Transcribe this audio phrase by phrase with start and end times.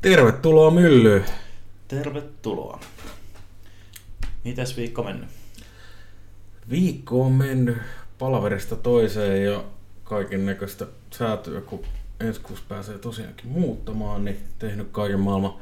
[0.00, 1.24] Tervetuloa myllyyn.
[1.88, 2.80] Tervetuloa.
[4.44, 5.28] Mitäs viikko mennyt?
[6.70, 7.78] Viikko on mennyt
[8.18, 9.64] palaverista toiseen ja
[10.04, 11.82] kaiken näköistä säätöä, kun
[12.20, 15.54] ensi kuussa pääsee tosiaankin muuttamaan, niin tehnyt kaiken maailman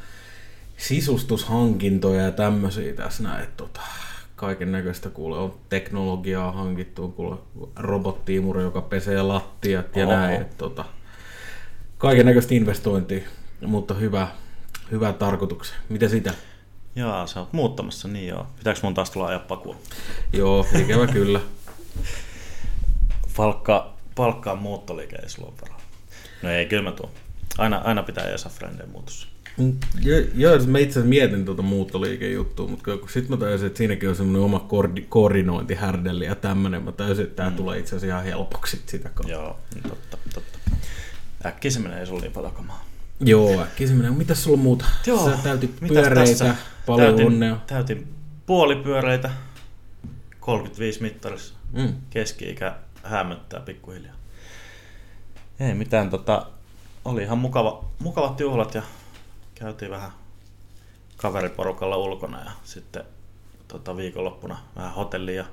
[0.76, 3.48] sisustushankintoja ja tämmöisiä tässä näin.
[3.56, 3.80] Tota,
[4.36, 7.36] kaiken näköistä kuule on teknologiaa hankittu, kuule
[7.76, 10.14] robottiimuri, joka pesee lattiat ja Oho.
[10.14, 10.40] näin.
[10.40, 10.84] Et, tota,
[11.98, 13.28] kaiken näköistä investointia,
[13.66, 14.28] mutta hyvä,
[14.90, 15.76] hyvä tarkoituksen.
[15.88, 16.34] Mitä sitä?
[16.96, 18.46] Jaa, sä oot muuttamassa, niin joo.
[18.58, 19.76] Pitääkö mun taas tulla ajaa pakua?
[20.32, 21.40] Joo, ikävä kyllä.
[23.36, 25.80] Palkka, palkkaa muuttoliike ei sulla varaa.
[26.42, 27.10] No ei, kyllä mä tuon.
[27.58, 29.28] Aina, aina pitää Esa Friendeen muutossa.
[29.56, 33.78] Mm, jo- Joo, siis mä itse asiassa mietin tuota muuttoliikejuttua, mutta sitten mä tajusin, että
[33.78, 36.82] siinäkin on semmoinen oma koordi- koordinointihärdelli ja tämmöinen.
[36.82, 37.56] Mä tajusin, että tämä mm.
[37.56, 39.32] tulee itse asiassa ihan helpoksi sit sitä kautta.
[39.32, 40.58] Joo, totta, totta.
[41.46, 42.87] Äkkiä se menee sulla niin paljon kamaa.
[43.20, 44.10] Joo, äkkiä se menee.
[44.10, 44.84] Mitäs sulla muuta?
[45.06, 46.54] Joo, Sä täytit pyöreitä, tässä?
[46.86, 47.56] paljon täytin, onnea.
[47.66, 48.14] Täytin
[48.46, 49.30] puolipyöreitä,
[50.40, 51.54] 35 mittarissa.
[51.72, 51.94] Mm.
[52.10, 54.14] Keski-ikä hämöttää pikkuhiljaa.
[55.60, 56.46] Ei mitään, tota,
[57.04, 58.82] oli ihan mukava, mukavat juhlat ja
[59.54, 60.10] käytiin vähän
[61.16, 63.04] kaveriporukalla ulkona ja sitten
[63.68, 65.44] tota, viikonloppuna vähän hotellia ja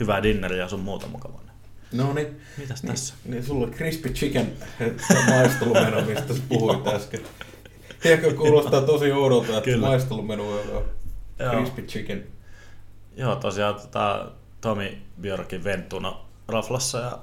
[0.00, 1.45] hyvää dinneriä ja sun muuta mukavaa.
[1.96, 2.40] No niin.
[2.58, 3.14] Mitäs Niin, tässä?
[3.24, 4.52] niin sulla crispy chicken
[5.30, 7.20] maistelumeno, mistä sä puhuit äsken.
[8.02, 9.86] Tiedätkö, kuulostaa tosi oudolta, että Kyllä.
[9.86, 10.84] maistelumenu on
[11.50, 12.26] crispy chicken.
[13.16, 14.30] Joo, tosiaan tota,
[14.60, 16.16] Tomi Björkin Ventuna
[16.48, 17.18] raflassa ja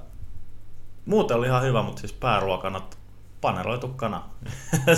[1.06, 2.82] muuten oli ihan hyvä, mutta siis pääruokana
[3.40, 4.28] paneroitu kana.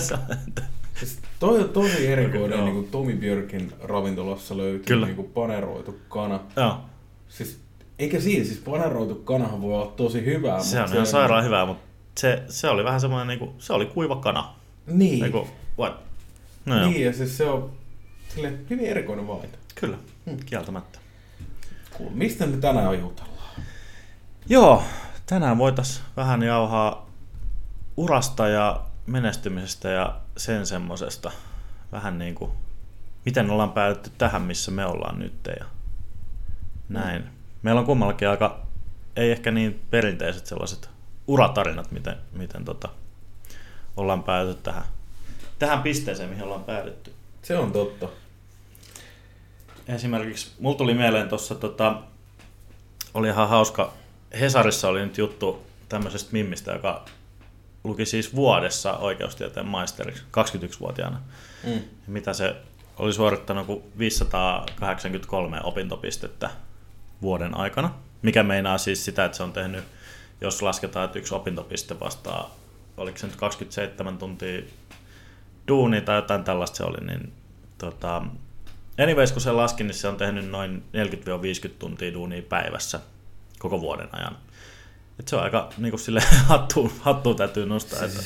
[0.96, 5.06] Siis toi on tosi erikoinen, niin kuin Tomi Björkin ravintolassa löytyy Kyllä.
[5.06, 6.40] niin kuin paneroitu kana.
[6.56, 6.80] Joo,
[7.28, 7.60] Siis,
[7.98, 10.62] eikä siinä, siis paneroitu kanahan voi olla tosi hyvää.
[10.62, 11.82] se on ihan sairaan hyvää, mutta
[12.18, 14.54] se, se oli vähän semmoinen, niinku, se oli kuiva kana.
[14.86, 15.48] Niin, Eiku,
[15.78, 16.00] what?
[16.64, 17.72] No joo, niin ja siis se on
[18.34, 19.58] sille hyvin erikoinen valinta.
[19.74, 19.98] kyllä,
[20.46, 20.98] kieltämättä.
[21.98, 22.10] Cool.
[22.10, 23.36] Mistä me tänään jutellaan?
[24.48, 24.82] Joo,
[25.26, 27.10] tänään voitais vähän jauhaa
[27.96, 31.32] urasta ja menestymisestä ja sen semmosesta.
[31.92, 32.50] Vähän niin kuin,
[33.24, 35.66] miten ollaan päädytty tähän, missä me ollaan nyt ja
[36.88, 37.35] näin.
[37.66, 38.60] Meillä on kummallakin aika,
[39.16, 40.90] ei ehkä niin perinteiset sellaiset
[41.26, 42.88] uratarinat, miten, miten tota,
[43.96, 44.84] ollaan päädytty tähän,
[45.58, 47.12] tähän pisteeseen, mihin ollaan päädytty.
[47.42, 48.08] Se on totta.
[49.88, 52.02] Esimerkiksi mulla tuli mieleen tuossa, tota,
[53.14, 53.92] oli ihan hauska,
[54.40, 57.04] Hesarissa oli nyt juttu tämmöisestä mimmistä, joka
[57.84, 61.20] luki siis vuodessa oikeustieteen maisteriksi 21-vuotiaana.
[61.64, 61.80] Mm.
[62.06, 62.56] Mitä se
[62.96, 66.50] oli suorittanut kuin 583 opintopistettä
[67.22, 69.84] vuoden aikana, mikä meinaa siis sitä, että se on tehnyt,
[70.40, 72.54] jos lasketaan, että yksi opintopiste vastaa,
[72.96, 74.62] oliko se nyt 27 tuntia
[75.68, 77.32] duunia tai jotain tällaista se oli, niin
[77.78, 78.22] tota,
[79.02, 80.82] anyways, kun se laski, niin se on tehnyt noin
[81.66, 83.00] 40-50 tuntia duunia päivässä
[83.58, 84.36] koko vuoden ajan.
[85.20, 88.04] Et se on aika niin kuin sille hattuun, hattuun täytyy nostaa.
[88.04, 88.22] Että,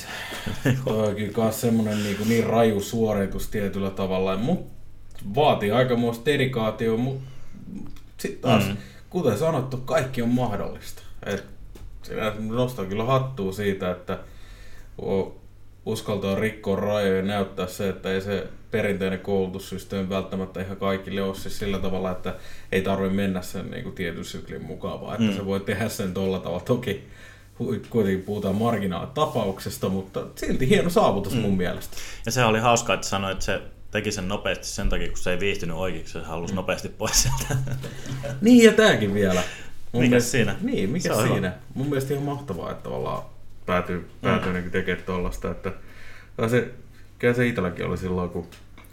[0.85, 4.37] Toi on kyllä kans semmonen niin, niin raju suoritus tietyllä tavalla.
[4.37, 4.67] Mut
[5.35, 7.31] vaatii aikamoista dedikaatio, mutta
[8.21, 8.77] sitten taas, mm.
[9.11, 11.03] Kuten sanottu, kaikki on mahdollista.
[11.27, 11.45] Et
[12.03, 14.19] sinä nostaa kyllä hattua siitä, että
[15.87, 21.35] uskaltaa rikkoa rajoja ja näyttää se, että ei se perinteinen koulutussysteemi välttämättä ihan kaikille ole
[21.35, 22.35] siis sillä tavalla, että
[22.73, 25.37] ei tarvitse mennä sen niin kuin tietyn syklin mukaan, vaan että mm.
[25.37, 26.61] Se voi tehdä sen tuolla tavalla.
[26.61, 27.05] Toki
[27.91, 31.41] kuitenkin puhutaan marginaalitapauksesta, mutta silti hieno saavutus mm.
[31.41, 31.97] mun mielestä.
[32.27, 35.31] ja se oli hauskaa, että sanoi, että se teki sen nopeasti sen takia, kun se
[35.31, 36.57] ei viihtynyt oikeiksi, se halusi mm.
[36.57, 37.57] nopeasti pois sieltä.
[38.41, 39.43] Niin ja tääkin vielä.
[39.93, 40.57] Mun Mikäs mielestä- siinä?
[40.61, 41.35] Niin, mikä Se siinä?
[41.37, 41.53] hyvä.
[41.75, 43.23] Mun mielestä ihan mahtavaa, että tavallaan
[43.67, 44.59] päätyy, päätyy mm.
[44.59, 45.73] niin tekemään tollasta, että
[46.49, 46.71] se,
[47.19, 48.47] kyllä se itselläkin oli silloin, kun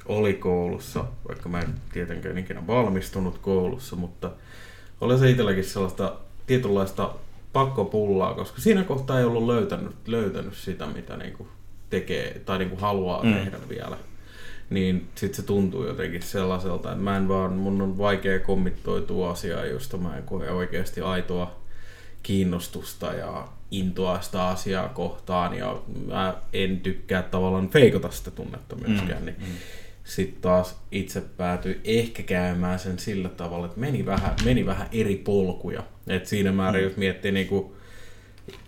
[0.06, 4.32] oli koulussa, vaikka mä en tietenkään ikinä valmistunut koulussa, mutta
[5.02, 6.16] oli se itselläkin sellaista
[6.48, 7.14] tietynlaista
[7.54, 11.48] pakkopullaa, koska siinä kohtaa ei ollut löytänyt, löytänyt sitä, mitä niinku
[11.90, 13.30] tekee tai niinku haluaa mm.
[13.30, 13.36] Mm.
[13.36, 13.98] tehdä vielä.
[14.70, 19.66] Niin sit se tuntuu jotenkin sellaiselta, että mä en vaan, mun on vaikea kommittoitua asiaa,
[19.66, 21.60] josta mä en koe oikeasti aitoa
[22.24, 29.20] kiinnostusta ja intoa sitä asiaa kohtaan ja mä en tykkää tavallaan feikata sitä tunnetta myöskään,
[29.20, 29.26] mm.
[29.26, 29.36] niin
[30.04, 35.16] sitten taas itse päätyi ehkä käymään sen sillä tavalla, että meni vähän, meni vähän eri
[35.16, 35.84] polkuja.
[36.08, 36.88] Et siinä määrin, mm.
[36.88, 37.77] jos miettii niinku,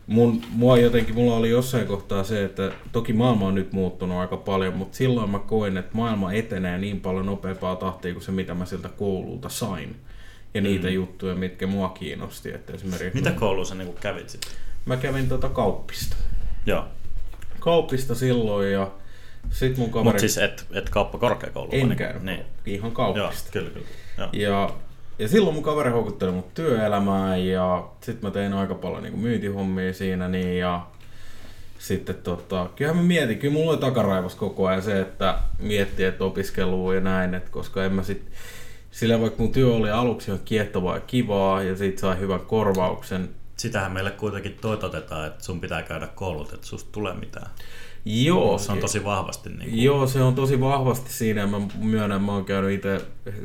[0.10, 4.38] mun, mua jotenkin, mulla oli jossain kohtaa se, että toki maailma on nyt muuttunut aika
[4.38, 8.54] paljon, mutta silloin mä koin, että maailma etenee niin paljon nopeampaa tahtia kuin se, mitä
[8.54, 9.96] mä siltä koululta sain.
[10.54, 10.94] Ja niitä mm.
[10.94, 12.52] juttuja, mitkä mua kiinnosti.
[12.54, 14.52] Että esimerkiksi Mitä mä, koulussa niin kävit sitten?
[14.86, 16.16] mä kävin tota kauppista.
[16.66, 16.86] Joo.
[17.60, 18.92] kauppista silloin ja
[19.52, 20.04] Sitten mun kaveri...
[20.04, 21.70] Mutta siis et, et kauppakorkeakoulu.
[21.74, 22.46] en vai käynyt Niin.
[22.66, 23.52] ihan Joo, kaupasta.
[23.52, 23.88] kyllä, kyllä.
[24.18, 24.30] Joo.
[24.34, 24.74] Ja,
[25.20, 29.94] ja silloin mun kaveri houkutteli mut työelämään ja sitten mä tein aika paljon niin myyntihommia
[29.94, 30.88] siinä niin ja
[31.80, 36.24] sitten tota, kyllähän mä mietin, kyllä mulla oli takaraivos koko ajan se, että miettii, että
[36.24, 38.32] opiskelua ja näin, että koska en mä sit,
[38.92, 43.30] sillä vaikka mun työ oli aluksi ihan kiehtovaa ja kivaa ja siitä sai hyvän korvauksen,
[43.60, 47.52] Sitähän meille kuitenkin toitotetaan, että sun pitää käydä koulut, että susta tulee mitään.
[48.06, 51.48] Joo, Se on tosi vahvasti niin kuin, Joo, se on tosi vahvasti siinä.
[51.48, 53.02] Mä myönnän, mä oon käynyt itse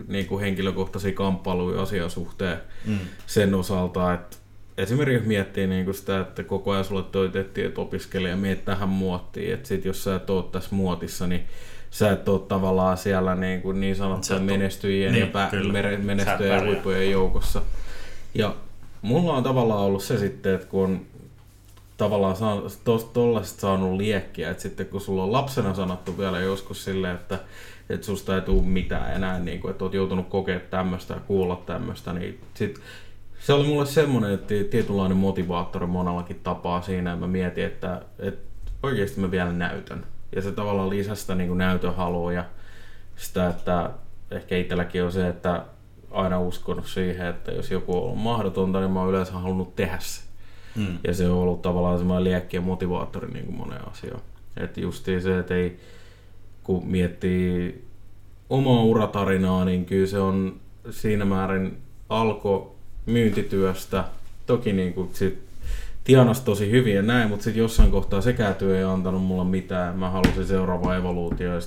[0.08, 4.36] niin kuin henkilökohtaisia kamppailuja asian suhteen mm, sen osalta, että
[4.78, 9.54] esimerkiksi miettii niin kuin sitä, että koko ajan sulle toitettiin, että opiskelija miet tähän muottiin,
[9.54, 11.44] että sit jos sä et oo tässä muotissa, niin
[11.90, 15.72] sä et oo tavallaan siellä niin, kuin niin sanottujen menestyjien niin, ja pä- kyllä.
[15.98, 17.62] menestyjien ja huippujen joukossa.
[18.34, 18.54] Ja
[19.02, 21.06] mulla on tavallaan ollut se sitten, että kun on
[21.96, 22.36] tavallaan
[23.12, 27.38] tuollaisesta saanut liekkiä, että sitten kun sulla on lapsena sanottu vielä joskus silleen, että,
[27.90, 31.62] että susta ei tule mitään enää, niin kuin, että oot joutunut kokemaan tämmöistä ja kuulla
[31.66, 32.80] tämmöistä, niin sit,
[33.40, 38.50] se oli mulle semmoinen että tietynlainen motivaattori monellakin tapaa siinä, että mä mietin, että, että
[38.82, 40.06] oikeasti mä vielä näytän.
[40.36, 42.44] Ja se tavallaan lisäsi sitä niin kuin näytön halua ja
[43.16, 43.90] sitä, että
[44.30, 45.64] ehkä itselläkin on se, että
[46.10, 50.33] aina uskonut siihen, että jos joku on mahdotonta, niin mä oon yleensä halunnut tehdä se.
[50.76, 54.20] Mm, Ja se on ollut tavallaan semmoinen liekki ja motivaattori niin kuin moneen asiaan.
[54.56, 55.80] Että justiin se, että ei,
[56.62, 57.84] kun miettii
[58.50, 60.60] omaa uratarinaa, niin kyllä se on
[60.90, 61.76] siinä määrin
[62.08, 62.76] alko
[63.06, 64.04] myyntityöstä.
[64.46, 65.38] Toki niin kuin sit
[66.04, 69.98] tienas tosi hyvin ja näin, mutta sitten jossain kohtaa sekään työ ei antanut mulle mitään.
[69.98, 71.54] Mä halusin seuraavaa evoluutioa.
[71.54, 71.60] Ja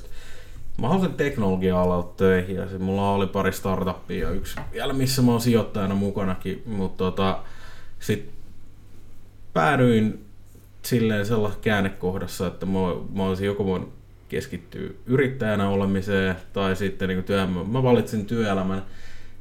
[0.81, 5.31] mä halusin teknologia-alalta töihin ja sit mulla oli pari startuppia ja yksi vielä, missä mä
[5.31, 7.39] oon sijoittajana mukanakin, mutta tota,
[7.99, 8.36] sitten
[9.57, 10.25] päädyin
[10.81, 12.79] silleen sellaisessa käännekohdassa, että mä,
[13.13, 13.93] mä olisin joko voinut
[14.29, 17.69] keskittyä yrittäjänä olemiseen tai sitten niin työelämään.
[17.69, 18.85] Mä valitsin työelämän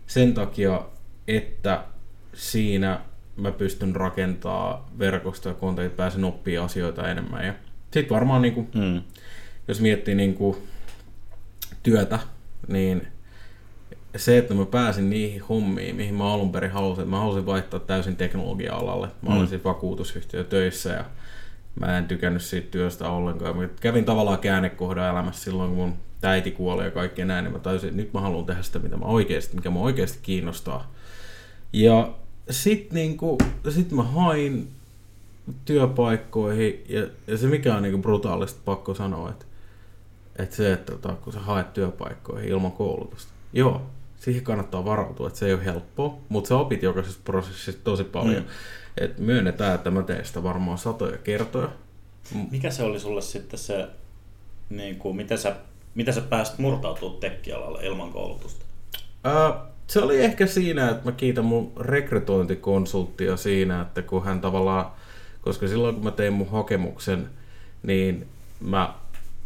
[0.07, 0.83] sen takia,
[1.29, 1.85] että
[2.35, 3.01] siinä
[3.37, 7.47] mä pystyn rakentaa verkostoa ja kontaktit, pääsen oppia asioita enemmän.
[7.47, 7.55] Ja
[7.91, 9.03] sitten varmaan niin kuin, mm,
[9.69, 10.57] jos miettii niin kuin
[11.83, 12.19] työtä,
[12.69, 13.07] niin
[14.19, 18.17] se, että mä pääsin niihin hommiin, mihin mä alun perin halusin, mä halusin vaihtaa täysin
[18.17, 19.09] teknologia-alalle.
[19.23, 19.49] Mä olin Mm.
[19.49, 21.05] siis vakuutusyhtiö töissä ja
[21.81, 23.57] mä en tykännyt siitä työstä ollenkaan.
[23.57, 27.59] Mä kävin tavallaan käännekohdan elämässä silloin, kun mun äiti kuoli ja kaikkea näin, niin mä
[27.59, 30.93] tajusin, että nyt mä haluan tehdä sitä, mitä mä oikeasti, mikä mä oikeasti kiinnostaa.
[31.73, 32.13] Ja
[32.51, 34.69] sit, niinku, sit mä hain
[35.65, 39.47] työpaikkoihin ja, ja se mikä on niinku brutaalista pakko sanoa, että,
[40.39, 43.83] että se, että tota, kun sä haet työpaikkoihin ilman koulutusta, joo,
[44.19, 48.43] siihen kannattaa varautua, että se ei ole helppoa, mutta sä opit jokaisessa prosessissa tosi paljon.
[48.43, 48.49] Mm.
[48.49, 49.05] Mm.
[49.05, 51.69] Et myönnetään, että mä teen sitä varmaan satoja kertoja.
[52.51, 53.89] Mikä se oli sulle sitten se,
[54.71, 55.57] niin kuin, miten, sä,
[55.95, 58.65] miten sä pääsit murtautumaan tekkialalle ilman koulutusta?
[59.25, 64.87] Ää, se oli ehkä siinä, että mä kiitän mun rekrytointikonsulttia siinä, että kun hän tavallaan,
[65.41, 67.31] koska silloin kun mä tein mun hakemuksen,
[67.83, 68.29] niin
[68.61, 68.95] mä,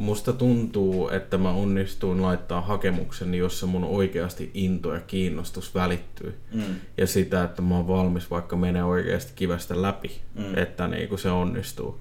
[0.00, 6.38] musta tuntuu, että mä onnistuin laittaa hakemuksen, jossa mun oikeasti into ja kiinnostus välittyy.
[6.52, 6.62] Mm.
[6.96, 10.58] Ja sitä, että mä oon valmis vaikka menee oikeasti kivestä läpi, Mm.
[10.58, 11.98] että niin kuin se onnistuu.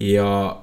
[0.00, 0.56] Ja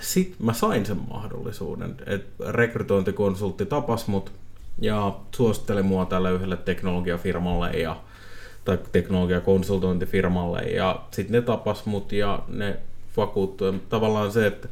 [0.00, 4.32] sit mä sain sen mahdollisuuden, että rekrytointikonsultti tapas mut
[4.80, 7.96] ja suositteli mua tälle yhdelle teknologiafirmalle ja
[8.64, 12.76] tai teknologiakonsultointifirmalle ja sitten ne tapas mut ja ne
[13.16, 13.80] vakuuttui.
[13.88, 14.68] Tavallaan se, että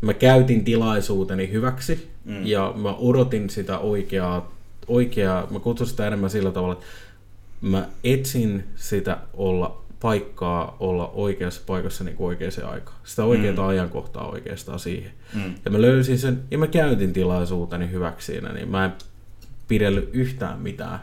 [0.00, 2.46] mä käytin tilaisuuteni hyväksi Mm.
[2.46, 4.52] ja mä odotin sitä oikeaa,
[4.88, 6.86] oikeaa, mä kutsun sitä enemmän sillä tavalla, että
[7.60, 12.96] mä etsin sitä olla paikkaa olla oikeassa paikassa niin oikeaan aikaan.
[13.04, 13.68] Sitä oikeaa Mm.
[13.68, 15.10] ajankohtaa oikeastaan siihen.
[15.34, 15.54] Mm.
[15.64, 18.92] Ja mä löysin sen, ja mä käytin tilaisuuteni hyväksi siinä, niin mä en
[19.68, 21.00] pidellyt yhtään mitään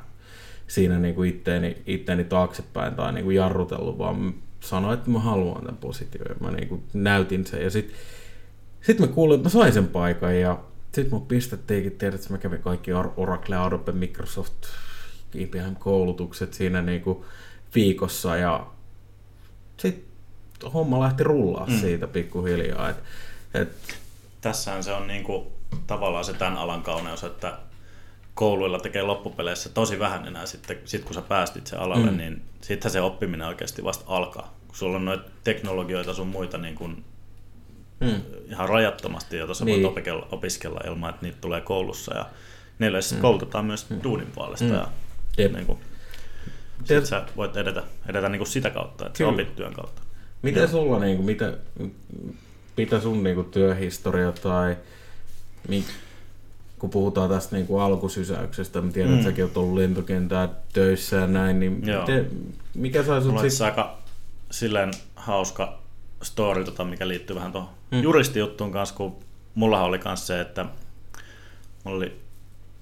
[0.68, 5.62] siinä niin kuin itteeni, itteeni taaksepäin tai niin kuin jarrutellut, vaan sanoin, että mä haluan
[5.62, 7.64] tämän position ja mä niin kuin näytin sen.
[7.64, 7.96] Ja sitten
[8.86, 10.60] sit mä kuulin, että mä sain sen paikan ja
[10.94, 14.54] sitten mun pistettiinkin, tiedät, että mä kävin kaikki Or- Oracle, Adobe, Microsoft,
[15.36, 17.26] IBM-koulutukset siinä niin kuin
[17.76, 18.68] viikossa ja
[19.78, 20.04] sitten
[20.74, 21.74] homma lähti rullaa Mm.
[21.74, 21.80] mm.
[21.80, 22.90] siitä pikkuhiljaa.
[22.90, 22.98] Et,
[23.54, 23.70] et,
[24.42, 25.48] Tässähän se on niin kuin,
[25.88, 27.58] tavallaan se tämän alan kauneus, että
[28.34, 32.18] kouluilla tekee loppupeleissä tosi vähän enää sitten, sit kun sä päästit sen alalle, mm.
[32.18, 34.54] Niin sittenhän se oppiminen oikeasti vasta alkaa.
[34.68, 37.04] Kun sulla on noita teknologioita sun muita niin kuin
[38.00, 38.22] mm.
[38.50, 39.84] ihan rajattomasti, joita sä Niin.
[39.84, 42.18] voit opiskella, opiskella ilman, että niitä tulee koulussa.
[42.18, 42.26] Ja
[42.80, 43.22] niille mm.
[43.22, 44.00] koulutetaan myös mm.
[44.04, 44.66] duunin puolesta.
[44.66, 44.74] Mm.
[44.74, 44.88] Ja,
[45.38, 45.54] Jep.
[45.54, 45.80] niin kuin,
[46.84, 49.32] sit sä voit edetä, edetä niin kuin sitä kautta, että Kyllä.
[49.32, 50.02] opit työn kautta.
[50.42, 50.72] Miten Joo.
[50.72, 51.54] sulla, niin kuin, mitä,
[52.78, 54.78] mitä sun niinku työhistoria tai
[55.68, 55.84] mi,
[56.80, 59.18] kun puhutaan tästä niinku alkusysäyksestä, mä tiedän, mm.
[59.18, 62.32] että säkin oot ollut lentokentää töissä ja näin, niin miten,
[62.74, 63.66] mikä sai sut sitten...
[63.66, 63.98] aika
[64.52, 65.85] silleen hauska
[66.24, 68.02] story, tota, mikä liittyy vähän tuohon mm.
[68.02, 69.20] juristijuttuun kanssa, kun
[69.56, 70.66] mulla oli myös se, että
[71.84, 72.22] mulla oli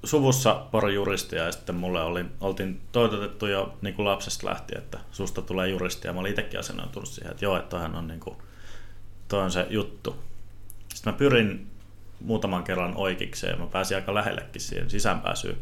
[0.04, 5.00] suvussa pari juristia ja sitten mulle oli, oltiin toitotettu jo niin kuin lapsesta lähtien, että
[5.12, 8.38] susta tulee juristi ja mä olin itsekin asennoitunut siihen, että joo, että on, niin kuin,
[9.28, 10.16] toi on se juttu.
[10.94, 11.68] Sitten mä pyrin
[12.20, 15.58] muutaman kerran oikeikseen ja mä pääsin aika lähellekin siihen sisäänpääsyyn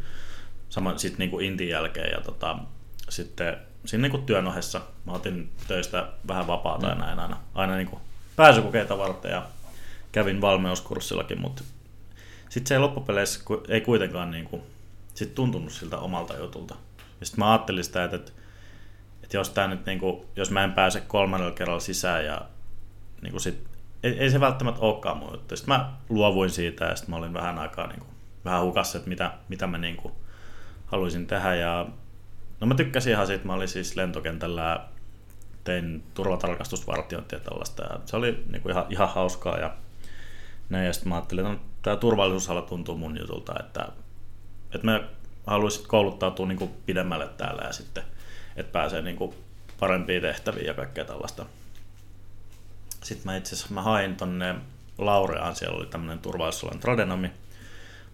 [0.70, 2.58] saman sitten niin kuin Intin jälkeen ja tota,
[3.10, 6.90] sitten siinä niin kuin työn ohessa mä otin töistä vähän vapaata mm.
[6.90, 8.02] ja näin aina, aina niin kuin
[8.36, 9.46] pääsykokeita varten ja
[10.12, 11.64] kävin valmeuskurssillakin, mutta
[12.50, 14.62] sitten se ei loppupeleissä ei kuitenkaan niin kuin,
[15.14, 16.76] sit tuntunut siltä omalta jutulta.
[17.20, 18.32] Ja sitten mä ajattelin sitä, että, että,
[19.24, 22.42] että jos, tää nyt, niin kuin, jos mä en pääse kolmannella kerralla sisään ja
[23.22, 23.64] niin kuin sit,
[24.04, 25.56] ei, ei, se välttämättä olekaan mun juttu.
[25.56, 28.10] Sitten mä luovuin siitä ja sitten mä olin vähän aikaa niin kuin,
[28.46, 30.14] vähän hukassa, että mitä, mitä mä niin kuin,
[30.86, 31.56] haluaisin tehdä.
[31.56, 31.86] Ja,
[32.62, 34.86] no mä tykkäsin ihan siitä, mä olin siis lentokentällä
[35.64, 37.84] tein turvatarkastusvartiointia ja tällaista.
[37.84, 39.76] Ja se oli niin kuin ihan, ihan hauskaa ja
[40.70, 40.86] näin.
[40.86, 43.88] Ja sitten mä ajattelin, että no, tämä turvallisuusala tuntuu mun jutulta, että,
[44.76, 45.04] että mä
[45.48, 48.04] haluaisin kouluttautua niin kuin pidemmälle täällä ja sitten,
[48.56, 49.36] että pääsee niin kuin
[49.80, 51.46] parempiin tehtäviin ja kaikkea tällaista.
[53.04, 54.56] Sitten mä itse asiassa mä hain tonne
[54.98, 57.32] Laureaan, siellä oli tämmöinen turvallisuusalan tradenomi.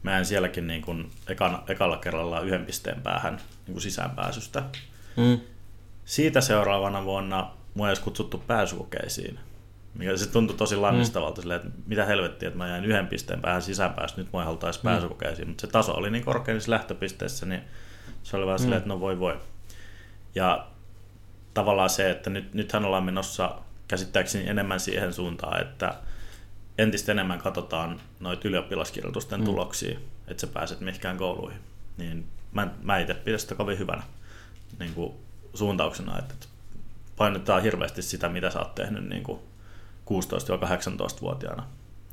[0.08, 4.64] Mä jäin sielläkin niin kuin ekana, ekalla kerralla yhden pisteen päähän niin kuin sisäänpääsystä.
[5.18, 5.40] Mm.
[6.06, 9.40] Siitä seuraavana vuonna mua ei kutsuttu pääsykokeisiin.
[9.94, 11.42] Mikä se tuntui tosi lannistavalta, mm.
[11.42, 14.68] silleen, että mitä helvettiä, että mä jäin yhden pisteen päähän sisäänpäästä, nyt mä en haluta
[14.68, 14.88] edes mm.
[14.88, 15.48] pääsykokeisiin.
[15.48, 17.62] Mutta se taso oli niin korkea niissä lähtöpisteessä, niin
[18.24, 18.62] se oli vaan mm.
[18.62, 19.38] silleen, että no voi voi.
[20.36, 20.68] Ja
[21.54, 23.56] tavallaan se, että nyt, nythän ollaan menossa
[23.88, 25.94] käsittääkseni enemmän siihen suuntaan, että
[26.78, 29.46] entistä enemmän katsotaan noita ylioppilaskirjoitusten mm.
[29.46, 31.60] tuloksia, että sä pääset mihinkään kouluihin.
[31.98, 34.04] Niin mä, mä itse pidän sitä kovin hyvänä
[34.80, 35.14] niin kuin
[35.54, 36.36] suuntauksena, että
[37.18, 39.40] painetaan hirveästi sitä, mitä sä oot tehnyt niin kuin
[40.10, 41.64] 16-18-vuotiaana.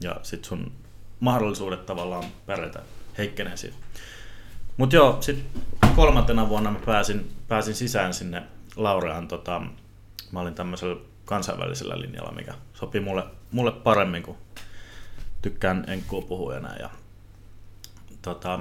[0.01, 0.73] Ja sitten sun
[1.21, 2.83] mahdollisuudet tavallaan pärjätä
[3.19, 3.77] heikkenee siitä.
[4.77, 5.63] Mutta joo, sitten
[5.97, 8.43] kolmantena vuonna mä pääsin, pääsin sisään sinne
[8.77, 9.29] Laureaan.
[9.29, 9.63] Tota,
[10.33, 14.37] mä olin tämmöisellä kansainvälisellä linjalla, mikä sopi mulle, mulle paremmin, kun
[15.43, 16.77] tykkään enkkuu puhujana.
[16.77, 16.91] Ja,
[18.23, 18.61] tota,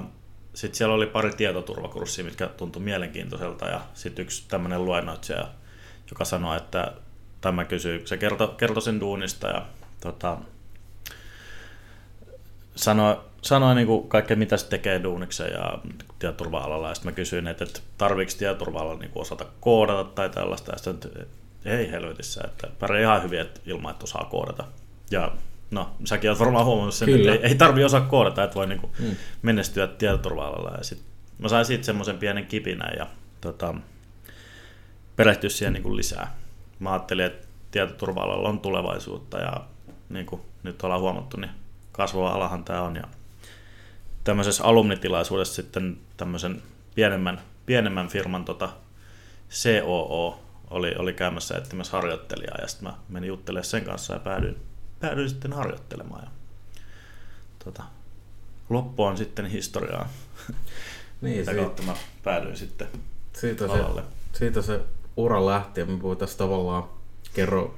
[0.54, 3.66] sitten siellä oli pari tietoturvakurssia, mitkä tuntui mielenkiintoiselta.
[3.66, 5.48] Ja sitten yksi tämmöinen luennoitsija,
[6.10, 6.92] joka sanoi, että
[7.40, 9.66] tai mä kysyin, se kertoi, kertoi sen duunista ja
[10.00, 10.38] tota,
[12.76, 15.78] sanoi, sanoi niin kuin kaikkea, mitä se tekee duuniksen ja
[16.18, 16.88] tietoturva-alalla.
[16.88, 20.72] Ja sitten mä kysyin, että, että tarviiko tietoturva-alalla niin osata koodata tai tällaista.
[20.72, 21.26] Ja sitten,
[21.64, 24.64] ei helvetissä, että pärjää ihan hyvin että ilman, että osaa koodata.
[25.10, 25.32] Ja
[25.70, 27.34] no, säkin olet varmaan huomannut sen, Kyllä.
[27.34, 29.16] että ei, ei tarvi osaa koodata, että voi niin kuin hmm.
[29.42, 30.76] menestyä tietoturva-alalla.
[30.78, 31.02] Ja sit,
[31.38, 33.06] mä sain siitä semmoisen pienen kipinän ja
[33.40, 33.74] tota,
[35.16, 36.44] perehtyä siihen niin kuin lisää
[36.78, 39.60] mä ajattelin, että tietoturva-alalla on tulevaisuutta ja
[40.08, 41.50] niin kuin nyt ollaan huomattu, niin
[41.92, 42.96] kasvava alahan tämä on.
[42.96, 43.04] Ja
[44.24, 46.62] tämmöisessä alumnitilaisuudessa sitten tämmöisen
[46.94, 48.68] pienemmän, pienemmän firman tota
[49.50, 54.56] COO oli, oli käymässä etsimässä harjoittelijaa ja sitten mä menin juttelemaan sen kanssa ja päädyin,
[55.04, 56.24] päädyin sitten harjoittelemaan.
[56.24, 56.30] Ja,
[57.64, 57.82] tota,
[58.70, 60.08] loppu on sitten historiaa.
[61.20, 61.94] Niin, Mitä kautta mä
[62.24, 62.88] päädyin sitten
[63.32, 64.02] siitä alalle.
[64.32, 64.80] Se, siitä se
[65.16, 66.84] ura lähti ja me voitaisiin tavallaan
[67.34, 67.74] kerro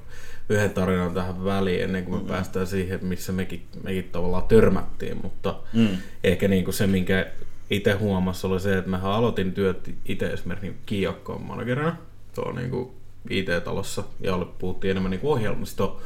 [0.49, 2.33] yhden tarinan tähän väliin ennen kuin me mm-hmm.
[2.33, 5.97] päästään siihen, missä mekin, mekin tavallaan törmättiin, mutta mm.
[6.23, 7.31] ehkä niin kuin se, minkä
[7.69, 11.97] itse huomassa oli se, että mehän aloitin työt itse esimerkiksi kiiakkoon managerina,
[12.35, 12.91] tuo niin kuin
[13.29, 16.01] IT-talossa, ja oli, puhuttiin enemmän niin ohjelmisto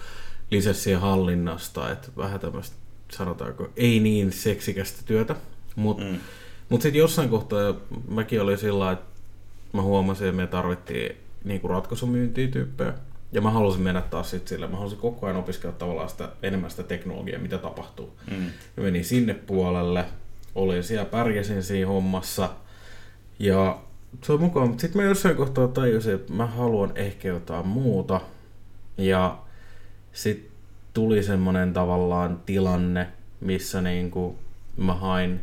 [0.51, 2.75] lisenssien hallinnasta, että vähän tämmöistä
[3.11, 5.35] sanotaanko ei niin seksikästä työtä,
[5.75, 6.19] mutta mm.
[6.69, 7.73] mut sitten jossain kohtaa
[8.07, 9.05] mäkin oli sillä että
[9.73, 12.93] mä huomasin, että me tarvittiin niinku ratkaisumyyntiä tyyppejä.
[13.31, 16.71] Ja mä halusin mennä taas sit sille, mä halusin koko ajan opiskella tavallaan sitä, enemmän
[16.71, 18.13] sitä teknologiaa, mitä tapahtuu.
[18.31, 18.45] Mm.
[18.77, 20.05] Ja menin sinne puolelle,
[20.55, 22.49] olin siellä, pärjäsin siinä hommassa.
[23.39, 23.79] Ja
[24.23, 28.21] se on mukaan, mutta sitten mä jossain kohtaa tajusin, että mä haluan ehkä jotain muuta.
[28.97, 29.37] Ja
[30.13, 30.51] sitten
[30.93, 33.07] tuli semmoinen tavallaan tilanne,
[33.39, 34.35] missä niinku
[34.77, 35.39] mä hain,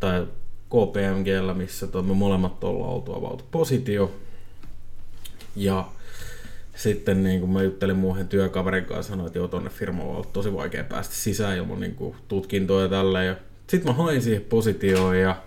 [0.00, 0.26] tai
[0.68, 4.14] KPMGllä, missä to, me molemmat ollaan oltu avautu positio.
[5.56, 5.88] Ja
[6.76, 10.32] sitten niin kun mä juttelin muuhen työkaverin kanssa, sanoin, että joo, tonne firmaan on ollut
[10.32, 13.36] tosi vaikea päästä sisään ilman niin kuin, tutkintoa ja tälleen.
[13.66, 15.42] Sitten mä hain siihen positioon ja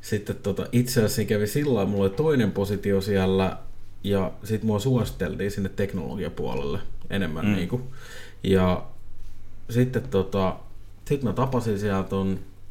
[0.00, 3.56] sitten tota, itse asiassa kävi sillä mulla oli toinen positio siellä
[4.04, 6.78] ja sitten mua suositeltiin sinne teknologiapuolelle
[7.14, 7.46] enemmän.
[7.46, 7.52] Mm.
[7.52, 7.82] Niin kuin.
[8.42, 8.84] Ja
[9.70, 10.56] sitten tota,
[11.04, 12.16] sit mä tapasin sieltä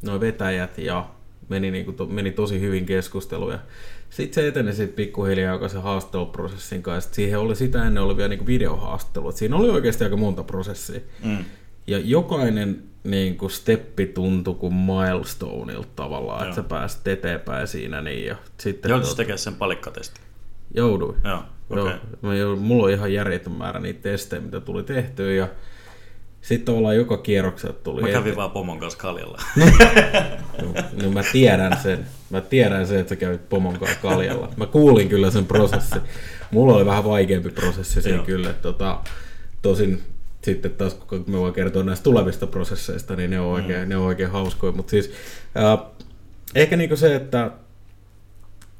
[0.02, 1.08] noin vetäjät ja
[1.48, 3.58] meni, niinku, to, meni tosi hyvin keskusteluja.
[4.10, 7.14] Sitten se eteni sitten pikkuhiljaa jokaisen haastatteluprosessin kanssa.
[7.14, 9.28] Siihen oli sitä ennen oli vielä niinku videohaastattelu.
[9.28, 11.00] Et siinä oli oikeasti aika monta prosessia.
[11.24, 11.44] Mm.
[11.86, 16.48] Ja jokainen niin kuin steppi tuntui kuin milestoneilta tavallaan, Joo.
[16.48, 18.00] että sä pääsit eteenpäin siinä.
[18.00, 20.20] Niin, ja sitten Joudutko tekemään sen palikkatesti?
[20.74, 21.16] Jouduin.
[21.24, 21.98] Joo, okay.
[22.38, 22.56] Joo.
[22.56, 25.32] Mulla on ihan järjetön määrä niitä testejä, mitä tuli tehtyä.
[25.32, 25.48] Ja
[26.40, 28.02] sitten tavallaan joka kierroksella tuli...
[28.02, 29.38] Mä kävin vaan pomon kanssa kaljalla.
[30.62, 32.06] no, no, mä tiedän sen.
[32.30, 34.48] Mä tiedän sen, että sä kävit pomon kanssa kaljalla.
[34.56, 36.02] Mä kuulin kyllä sen prosessin.
[36.50, 38.52] Mulla oli vähän vaikeampi prosessi siinä kyllä.
[38.52, 39.00] Tota,
[39.62, 40.02] tosin
[40.42, 43.88] sitten taas, kun me voi kertoa näistä tulevista prosesseista, niin ne on oikein, mm.
[43.88, 44.72] ne on oikein hauskoja.
[44.72, 45.12] Mutta siis
[45.56, 45.86] äh,
[46.54, 47.50] ehkä niinku se, että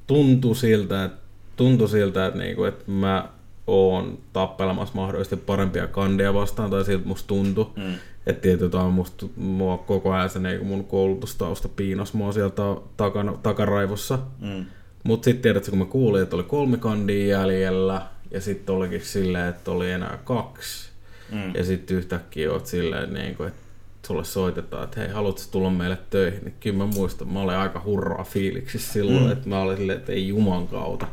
[0.06, 1.23] tuntui siltä, että,
[1.56, 3.28] tuntui siltä, että, niinku, että mä
[3.66, 7.66] oon tappelemassa mahdollisesti parempia kandeja vastaan, tai siltä musta tuntui.
[7.76, 7.94] Mm.
[8.26, 12.62] Että tietysti musta, mua koko ajan se niin mun koulutustausta piinas mua sieltä
[12.96, 14.18] takana, takaraivossa.
[14.40, 14.64] Mm.
[15.04, 19.48] Mutta sitten tiedätkö, kun mä kuulin, että oli kolme kandia jäljellä, ja sitten olikin silleen,
[19.48, 20.90] että oli enää kaksi.
[21.32, 21.54] Mm.
[21.54, 23.60] Ja sitten yhtäkkiä oot silleen, niin kuin, että
[24.06, 26.44] sulle soitetaan, että hei, haluatko tulla meille töihin?
[26.44, 29.32] Niin kyllä mä muistan, mä olin aika hurraa fiiliksissä silloin, mm.
[29.32, 31.06] että mä olin silleen, että ei juman kautta.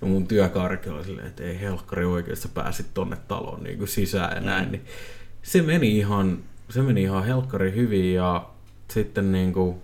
[0.00, 4.36] Ja mun työkaarikin oli silleen, että ei helkkari oikeasti pääsit tonne taloon niin kuin sisään
[4.36, 4.64] ja näin.
[4.64, 4.72] Mm.
[4.72, 4.84] Niin
[5.42, 6.38] se meni ihan,
[6.68, 8.48] se meni ihan helkkari hyvin ja
[8.88, 9.76] sitten niin kuin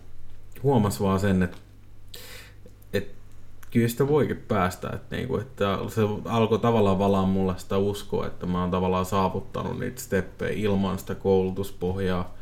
[0.62, 1.56] huomasi vaan sen, että,
[2.92, 3.14] että
[3.70, 4.90] kyllä sitä voikin päästä.
[4.94, 9.06] Että, niin kuin, että se alkoi tavallaan valaa mulle sitä uskoa, että mä oon tavallaan
[9.06, 12.35] saavuttanut niitä steppejä ilman sitä koulutuspohjaa.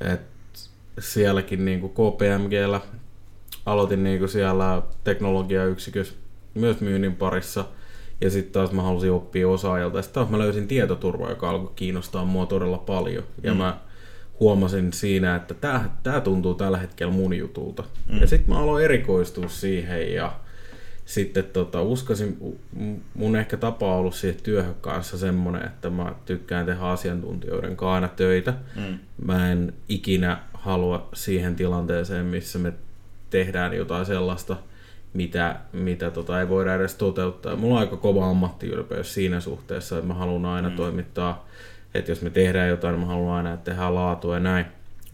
[0.00, 0.38] että
[0.98, 2.80] sielläkin niin kuin KPMGllä
[3.66, 6.14] aloitin niin kuin siellä teknologiayksikössä
[6.54, 7.64] myös myynnin parissa.
[8.20, 10.02] Ja sitten taas mä halusin oppia osaajalta.
[10.02, 13.24] Sitten taas mä löysin tietoturvaa, joka alkoi kiinnostaa mua todella paljon.
[13.42, 13.58] Ja mm.
[13.58, 13.78] mä
[14.40, 17.84] huomasin siinä, että tämä tää tuntuu tällä hetkellä mun jutulta.
[18.08, 18.20] Mm.
[18.20, 20.32] Ja sitten mä aloin erikoistua siihen ja
[21.04, 22.58] sitten tota, uskasin,
[23.14, 27.94] mun ehkä tapa on ollut siihen työhön kanssa semmoinen, että mä tykkään tehdä asiantuntijoiden kanssa
[27.94, 28.54] aina töitä.
[28.76, 28.98] Mm.
[29.24, 32.72] Mä en ikinä halua siihen tilanteeseen, missä me
[33.30, 34.56] tehdään jotain sellaista,
[35.18, 37.56] mitä, mitä tota ei voida edes toteuttaa.
[37.56, 40.76] Mulla on aika kova ammattiylpeys siinä suhteessa, että mä haluan aina mm.
[40.76, 41.48] toimittaa,
[41.94, 44.66] että jos me tehdään jotain, niin mä haluan aina, että tehdään laatua ja näin.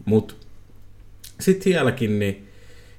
[0.05, 0.33] Mutta
[1.39, 2.47] sitten sielläkin, niin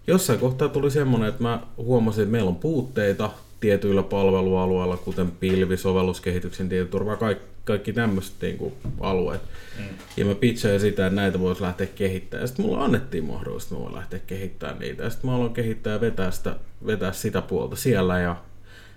[0.06, 5.76] jossain kohtaa tuli semmoinen, että mä huomasin, että meillä on puutteita tietyillä palvelualueilla, kuten pilvi,
[5.76, 9.42] sovelluskehityksen tietoturva, kaikki, kaikki tämmöiset niin kuin, alueet.
[9.78, 9.84] Mm.
[10.16, 12.42] Ja mä pitchasin sitä, että näitä voisi lähteä kehittämään.
[12.42, 15.02] Ja sitten mulla annettiin mahdollisuus, että mä voin lähteä kehittämään niitä.
[15.02, 18.20] Ja sitten mä aloin kehittää ja vetää sitä, vetää sitä puolta siellä.
[18.20, 18.36] Ja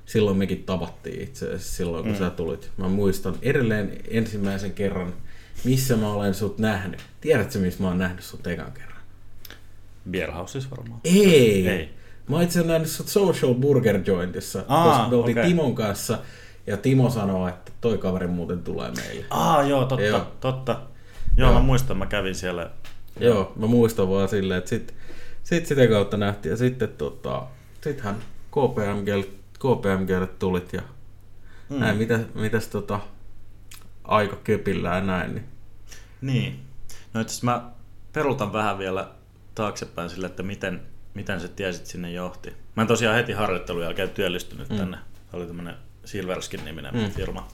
[0.05, 2.19] silloin mekin tavattiin itse asiassa silloin, kun mm.
[2.19, 2.71] sä tulit.
[2.77, 5.13] Mä muistan edelleen ensimmäisen kerran,
[5.63, 6.99] missä mä olen sut nähnyt.
[7.21, 9.01] Tiedätkö, missä mä oon nähnyt sut ekan kerran?
[10.11, 11.01] Beerhouseissa varmaan.
[11.03, 11.67] Ei.
[11.67, 11.89] Ei.
[12.29, 15.49] Mä itse nähnyt sut Social Burger Jointissa, Aa, koska me oltiin okay.
[15.49, 16.19] Timon kanssa.
[16.69, 19.25] Ja Timo sanoo, että toi kaveri muuten tulee meille.
[19.29, 20.27] Aa, joo, totta, joo.
[20.39, 20.71] totta.
[21.37, 22.71] Joo, joo, mä muistan, mä kävin siellä.
[23.19, 24.93] Joo, mä muistan vaan silleen, että sit,
[25.43, 26.51] sit sitä kautta nähtiin.
[26.51, 27.43] Ja sitten tota,
[27.81, 28.15] sittenhän
[28.51, 30.81] KPMG, KPMGlle tulit ja
[31.69, 31.79] hmm.
[31.79, 32.99] näin, mitä, mitäs tota,
[34.03, 35.33] aika köpillään näin.
[35.33, 35.45] Niin.
[36.21, 36.59] niin.
[37.13, 37.69] No itse mä
[38.13, 39.07] perutan vähän vielä
[39.55, 40.81] taaksepäin sille, että miten,
[41.13, 42.53] miten se tiesit sinne johti.
[42.75, 44.77] Mä en tosiaan heti harjoittelun jälkeen työllistynyt mm.
[44.77, 44.97] tänne.
[45.33, 47.11] Oli tämmönen Silverskin niminen mm.
[47.11, 47.47] firma,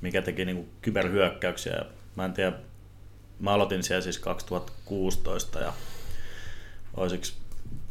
[0.00, 1.84] mikä teki niinku kyberhyökkäyksiä.
[2.16, 2.52] Mä en tiedä,
[3.40, 5.72] mä aloitin siellä siis 2016 ja
[6.94, 7.24] olisiko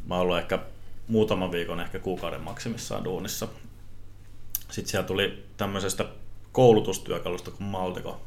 [0.07, 0.59] mä ollut ehkä
[1.07, 3.47] muutaman viikon, ehkä kuukauden maksimissaan duunissa.
[4.71, 6.05] Sitten siellä tuli tämmöisestä
[6.51, 8.21] koulutustyökalusta kuin Malteko,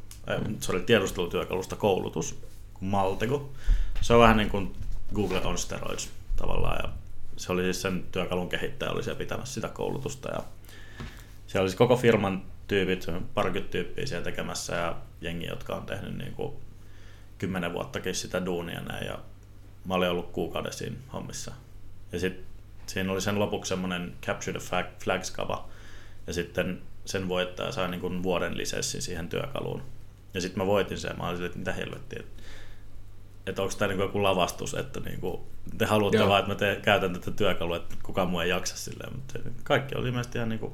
[0.46, 0.56] mm.
[0.60, 2.38] se oli tiedustelutyökalusta koulutus
[2.74, 3.52] kuin Malteko.
[4.00, 4.74] Se on vähän niin kuin
[5.14, 6.92] Google on steroids tavallaan ja
[7.36, 10.42] se oli siis sen työkalun kehittäjä, oli siellä pitämässä sitä koulutusta ja
[11.48, 16.32] siellä olisi koko firman tyypit, parikymmentä tyyppiä siellä tekemässä ja jengi, jotka on tehnyt niin
[16.32, 16.52] kuin
[17.38, 19.18] kymmenen vuottakin sitä duunia näin ja
[19.84, 21.52] mä olin ollut kuukauden siinä hommissa.
[22.12, 22.44] Ja sitten
[22.86, 25.68] siinä oli sen lopuksi semmoinen Capture the Flags kava
[26.26, 29.82] ja sitten sen voittaja sai niin kuin vuoden lisenssin siihen työkaluun.
[30.34, 32.42] Ja sitten mä voitin sen, mä olin että mitä helvettiä, että,
[33.46, 35.40] että onko tämä niin joku lavastus, että niin kuin,
[35.78, 36.28] te haluatte Joo.
[36.28, 39.94] vaan, että mä te, käytän tätä työkalua, että kukaan muu ei jaksa silleen, mutta kaikki
[39.94, 40.72] oli ilmeisesti ihan niin kuin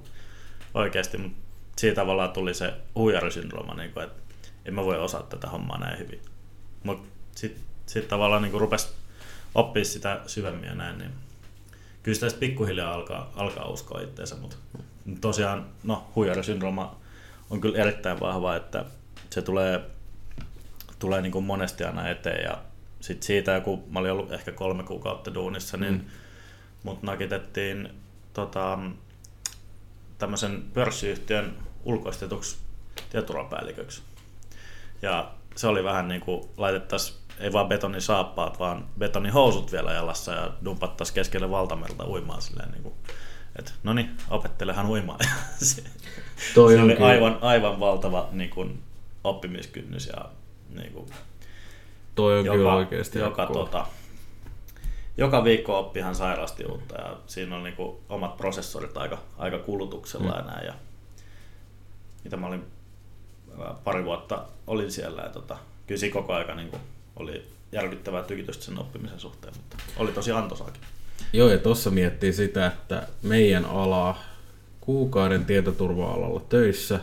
[0.74, 1.38] oikeasti, mutta
[1.78, 4.22] siitä tavallaan tuli se huijarisyndrooma, niin kuin, että
[4.64, 6.20] en mä voi osaa tätä hommaa näin hyvin.
[6.82, 8.88] Mutta sitten sit tavallaan niin rupesi
[9.54, 11.10] oppia sitä syvemmin ja näin, niin
[12.02, 14.56] kyllä sitä pikkuhiljaa alkaa, alkaa uskoa itseensä, mutta
[15.20, 16.96] tosiaan no, huijarisyndrooma
[17.50, 18.84] on kyllä erittäin vahva, että
[19.30, 19.80] se tulee,
[20.98, 22.58] tulee niin kuin monesti aina eteen ja
[23.00, 26.04] sitten siitä joku, mä olin ollut ehkä kolme kuukautta duunissa, niin mm.
[26.82, 27.88] mut nakitettiin
[28.32, 28.78] tota,
[30.24, 32.56] tämmöisen pörssiyhtiön ulkoistetuksi
[33.10, 34.02] tietoturvapäälliköksi.
[35.02, 40.32] Ja se oli vähän niin kuin laitettaisiin ei vaan betonin saappaat, vaan betonihousut vielä jalassa
[40.32, 42.94] ja dumpattaisiin keskelle valtamerta uimaan silleen niin kuin,
[43.58, 45.18] että no niin, opettelehan uimaan.
[46.54, 48.82] Toi se oli aivan, aivan valtava niin kuin,
[49.24, 50.30] oppimiskynnys ja
[50.70, 51.06] niin kuin,
[52.14, 53.86] Toi on joka, kyllä oikeasti joka, tota,
[55.16, 59.58] joka viikko oppi ihan sairaasti uutta ja siinä on niin kuin, omat prosessorit aika, aika
[59.58, 60.36] kulutuksella mm.
[60.38, 60.66] ja näin.
[60.66, 60.74] Ja,
[62.24, 62.64] mitä mä olin
[63.84, 66.82] pari vuotta olin siellä ja tota, kyllä siinä koko aika niin kuin,
[67.16, 70.82] oli järkyttävää tykitystä sen oppimisen suhteen, mutta oli tosi antosaakin.
[71.32, 74.18] Joo, ja tuossa miettii sitä, että meidän ala
[74.80, 77.00] kuukauden tietoturva-alalla töissä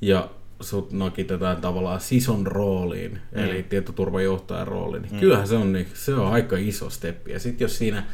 [0.00, 0.28] ja
[0.60, 3.44] sut nakitetaan tavallaan sison rooliin, mm.
[3.44, 5.20] eli tietoturvajohtajan rooliin, niin mm.
[5.20, 7.32] kyllähän se on, niin, se on aika iso steppi.
[7.32, 8.04] Ja sitten jos siinä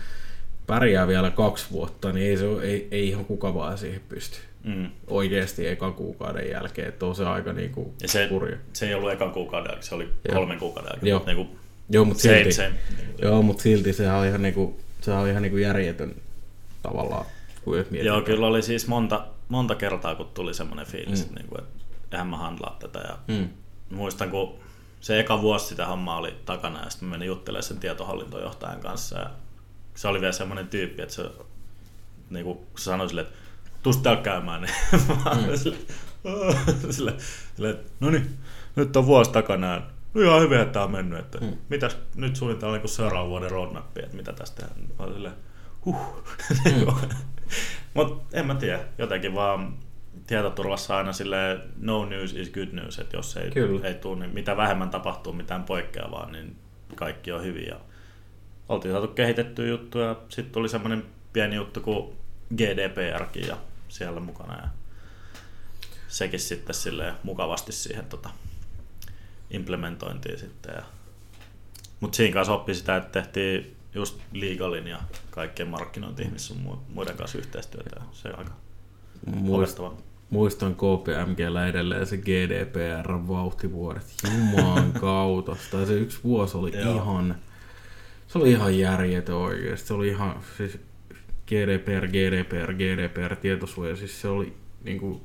[0.66, 4.36] pärjää vielä kaksi vuotta, niin ei, se ole, ei, ei ihan kuka vaan siihen pysty.
[4.64, 4.90] Mm.
[5.06, 8.56] Oikeasti ekan kuukauden jälkeen, että on se aika niin kuin ja se, kurja.
[8.72, 10.34] se ei ollut ekan kuukauden jälkeen, se oli Joo.
[10.34, 11.10] kolmen kuukauden jälkeen.
[11.10, 11.22] Joo.
[11.26, 11.48] Niin kuin
[11.90, 12.72] Joo, mutta silti, same.
[13.22, 16.14] Joo, mutta silti se on ihan, niin kuin, se on ihan niin kuin järjetön
[16.82, 17.26] tavallaan.
[17.64, 21.24] Kun Joo, kyllä oli siis monta, monta kertaa, kun tuli semmoinen fiilis, mm.
[21.24, 21.81] että, niin kuin, että
[22.12, 22.98] eihän mä handlaa tätä.
[22.98, 23.48] Ja mm.
[23.90, 24.58] Muistan, kun
[25.00, 29.18] se eka vuosi sitä hommaa oli takana ja sitten menin juttelemaan sen tietohallintojohtajan kanssa.
[29.18, 29.30] Ja
[29.94, 31.30] se oli vielä semmoinen tyyppi, että se,
[32.30, 33.34] niin kuin se sanoi sille, että
[33.82, 34.62] tuu täällä käymään.
[34.62, 34.74] Niin
[35.50, 35.56] mm.
[35.56, 35.76] sille,
[36.90, 37.14] sille,
[37.56, 38.38] sille, no niin,
[38.76, 39.82] nyt on vuosi takana.
[40.14, 41.18] No ihan hyvin, että tämä on mennyt.
[41.18, 41.56] Että mm.
[41.68, 44.66] Mitäs nyt suunnitellaan niin seuraavan vuoden roadmapia, että mitä tästä
[44.98, 45.34] olin silleen,
[45.84, 46.24] huh.
[46.64, 47.08] Mm.
[47.94, 49.78] Mutta en mä tiedä, jotenkin vaan
[50.26, 53.88] tietoturvassa aina sille no news is good news, että jos ei, Kyllä.
[53.88, 56.56] ei tule, niin mitä vähemmän tapahtuu mitään poikkeavaa, niin
[56.94, 57.66] kaikki on hyvin.
[57.66, 57.80] Ja
[58.68, 62.16] oltiin saatu kehitettyä juttuja, sitten tuli semmoinen pieni juttu kuin
[62.56, 63.56] GDPRkin ja
[63.88, 64.68] siellä mukana ja
[66.08, 68.30] sekin sitten sille mukavasti siihen tota,
[69.50, 70.74] implementointiin sitten.
[70.76, 70.82] Ja...
[72.00, 76.56] Mutta siinä kanssa oppi sitä, että tehtiin just legalin ja kaikkien markkinointi-ihmisten
[76.88, 78.00] muiden kanssa yhteistyötä.
[78.12, 78.61] Se on aika
[79.26, 79.78] Muist,
[80.30, 84.14] muistan KPMGllä edelleen se GDPR-vauhtivuodet.
[84.34, 85.56] Jumaan kautta.
[85.70, 87.34] Tai se yksi vuosi oli ihan...
[88.28, 89.86] Se oli ihan järjetön oikeasti.
[89.86, 90.34] Se oli ihan...
[90.56, 90.78] Siis
[91.46, 93.96] GDPR, GDPR, GDPR, tietosuoja.
[93.96, 94.52] Siis se oli
[94.84, 95.20] niinku...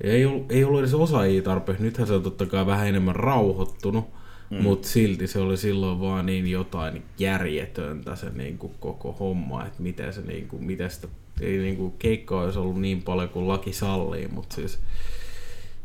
[0.00, 1.84] Ei ollut, ei ollut edes osaajia tarpeeksi.
[1.84, 4.04] Nythän se on totta kai vähän enemmän rauhoittunut.
[4.50, 4.62] Mm.
[4.62, 9.82] Mutta silti se oli silloin vaan niin jotain järjetöntä se niin kuin koko homma, että
[9.82, 11.08] miten, se, niin kuin, miten sitä
[11.40, 14.78] ei niin kuin keikkaa olisi ollut niin paljon kuin laki sallii, mutta siis...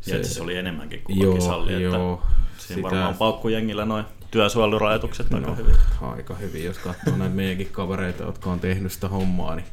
[0.00, 2.82] Se, ja se oli enemmänkin kuin joo, laki sallii, joo, että siinä sitä...
[2.82, 5.74] varmaan paukkujengillä noin työsuojelurajoitukset no, aika hyvin.
[6.00, 9.66] Aika hyvin, jos katsoo näitä meidänkin kavereita, jotka on tehnyt sitä hommaa, niin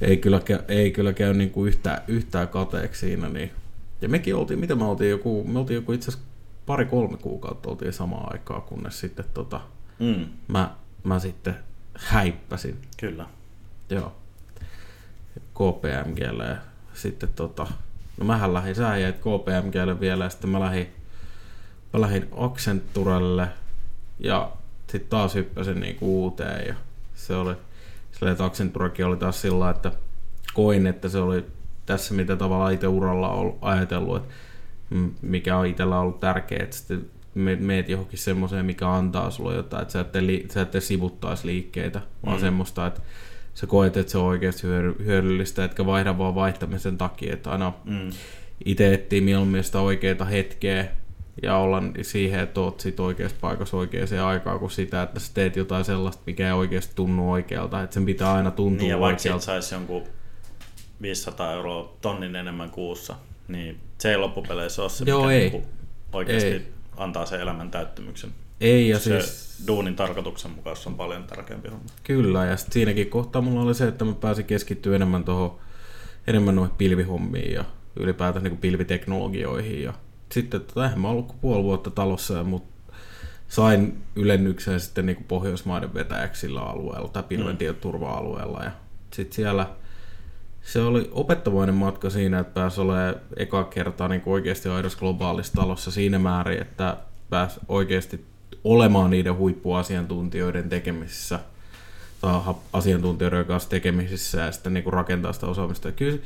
[0.00, 3.28] ei kyllä, ei kyllä käy niin kuin yhtään, yhtään kateeksi siinä.
[3.28, 3.50] Niin.
[4.00, 6.28] Ja mekin oltiin, mitä me oltiin, joku, me oltiin joku itse asiassa
[6.66, 9.60] pari-kolme kuukautta oltiin samaan aikaan, kunnes sitten tota,
[9.98, 10.26] mm.
[10.48, 11.54] mä, mä sitten
[11.94, 12.78] häippäsin.
[13.00, 13.26] Kyllä.
[13.90, 14.16] Joo.
[15.40, 16.56] KPMGlle ja
[16.94, 17.66] sitten tota,
[18.16, 20.88] no mähän lähdin, sä jäit KPMGlle vielä ja sitten mä lähdin,
[21.92, 23.48] mä lähdin Accenturelle
[24.18, 24.52] ja
[24.90, 26.74] sitten taas hyppäsin niinku uuteen ja
[27.14, 27.54] se oli
[28.12, 29.92] silleen, että Accenturakin oli taas sillä että
[30.54, 31.44] koin, että se oli
[31.86, 34.34] tässä mitä tavallaan itse uralla on ajatellut, että
[35.22, 37.10] mikä on itsellä ollut tärkeää, että sitten
[37.60, 42.00] meet johonkin semmoiseen, mikä antaa sulle jotain, että sä ette, li, sä ette sivuttaisi liikkeitä,
[42.26, 42.40] vaan mm.
[42.40, 43.00] semmoista, että
[43.54, 44.66] sä koet, että se on oikeasti
[45.04, 48.10] hyödyllistä, etkä vaihda vaan vaihtamisen takia, että aina mm.
[48.64, 50.88] itse etsii mieluummin sitä oikeaa hetkeä
[51.42, 55.56] ja olla siihen, että oot sit oikeassa paikassa oikeaan aikaan, kuin sitä, että sä teet
[55.56, 59.20] jotain sellaista, mikä ei oikeasti tunnu oikealta, että sen pitää aina tuntua niin, ja vaikka
[59.20, 59.44] oikealta.
[59.44, 60.02] saisi jonkun
[61.02, 63.14] 500 euroa tonnin enemmän kuussa,
[63.48, 65.50] niin se ei loppupeleissä ole se, Joo, mikä ei.
[65.50, 65.64] Niin
[66.12, 66.72] oikeasti ei.
[66.96, 68.30] antaa sen elämän täyttymyksen.
[68.62, 69.64] Ei, ja se siis...
[69.66, 71.84] duunin tarkoituksen mukaan on paljon tärkeämpi homma.
[72.04, 75.58] Kyllä, ja siinäkin kohtaa mulla oli se, että mä pääsin keskittyä enemmän tuohon
[76.26, 77.64] enemmän noihin pilvihommiin ja
[77.96, 79.82] ylipäätään niin pilviteknologioihin.
[79.82, 79.92] Ja
[80.32, 82.92] sitten tota, eihän mä ollut kuin puoli vuotta talossa, mutta
[83.48, 87.74] sain ylennyksen sitten niin Pohjoismaiden vetäjäksi sillä alueella tai pilven mm.
[87.74, 88.64] turva-alueella.
[88.64, 88.70] Ja
[89.12, 89.66] sitten siellä
[90.62, 95.90] se oli opettavainen matka siinä, että pääsi olemaan eka kertaa niin oikeasti aidossa globaalissa talossa
[95.90, 96.96] siinä määrin, että
[97.30, 98.31] pääsi oikeasti
[98.64, 101.40] olemaan niiden huippuasiantuntijoiden tekemisissä
[102.20, 102.40] tai
[102.72, 105.92] asiantuntijoiden kanssa tekemisissä ja sitten niin kuin rakentaa sitä osaamista.
[105.92, 106.18] kyllä,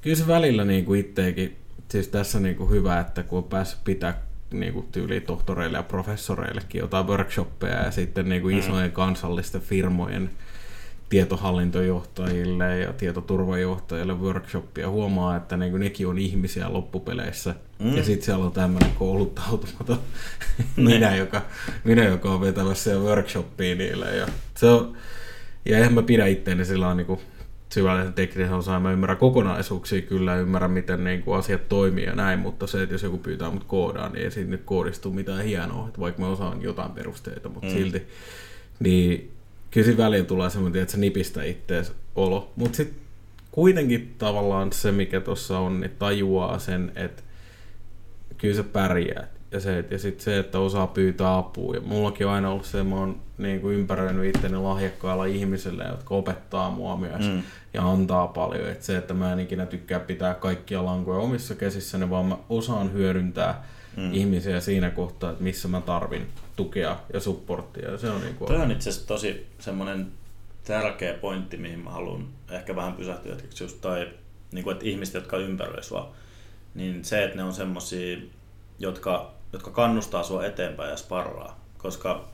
[0.00, 1.56] kyllä se välillä niin kuin itseäkin,
[1.88, 5.82] siis tässä niin kuin hyvä, että kun on päässyt pitää niin kuin tyyli tohtoreille ja
[5.82, 8.58] professoreillekin jotain workshoppeja ja sitten niin kuin Mm.
[8.60, 10.30] isojen kansallisten firmojen
[11.08, 14.90] tietohallintojohtajille ja tietoturvajohtajille workshoppia.
[14.90, 17.54] Huomaa, että niin nekin on ihmisiä loppupeleissä.
[17.78, 17.96] Mm.
[17.96, 19.98] Ja sitten siellä on tämmöinen kouluttautumaton
[20.76, 20.86] Niin.
[20.86, 21.42] minä, joka,
[21.84, 24.16] minä, joka on vetämässä ja workshoppia niille.
[24.16, 24.96] Ja, se on,
[25.64, 27.20] ja eihän mä pidä itteeni sillä niin kuin
[27.72, 28.82] syvällisen teknisen osaan.
[28.82, 32.94] Mä ymmärrän kokonaisuuksia kyllä, ymmärrän miten niin kuin asiat toimii ja näin, mutta se, että
[32.94, 36.28] jos joku pyytää mut koodaan, niin ei siitä nyt koodistuu mitään hienoa, että vaikka mä
[36.28, 37.72] osaan jotain perusteita, mutta mm.
[37.72, 38.06] silti.
[38.80, 39.35] Niin
[39.76, 42.52] kyllä siinä välillä tulee semmoinen, että se nipistää ittees olo.
[42.56, 42.98] Mutta sitten
[43.52, 47.22] kuitenkin tavallaan se, mikä tuossa on, niin tajuaa sen, että
[48.38, 49.28] kyllä se pärjää.
[49.50, 51.74] Ja, se, ja sitten se, että osaa pyytää apua.
[51.74, 55.84] Ja mullakin on aina ollut se, että mä oon niin kuin ympäröinyt itteni lahjakkailla ihmisille,
[55.84, 57.42] jotka opettaa mua myös Mm.
[57.74, 58.70] ja antaa paljon.
[58.70, 62.92] Et se, että mä en ikinä tykkää pitää kaikkia lankoja omissa käsissäni, vaan mä osaan
[62.92, 63.64] hyödyntää
[63.96, 64.14] mm.
[64.14, 67.90] ihmisiä siinä kohtaa, että missä mä tarvin tukea ja supporttia.
[67.90, 70.12] Ja se on niin kuin Toi on itse asiassa tosi semmoinen
[70.64, 74.08] tärkeä pointti, mihin mä haluan ehkä vähän pysähtyä hetkeksi just toi,
[74.52, 76.12] niin kuin, että ihmiset, jotka ympäröi sua,
[76.74, 78.18] niin se, että ne on semmosia,
[78.78, 81.60] jotka, jotka kannustaa sua eteenpäin ja sparraa.
[81.78, 82.24] Koska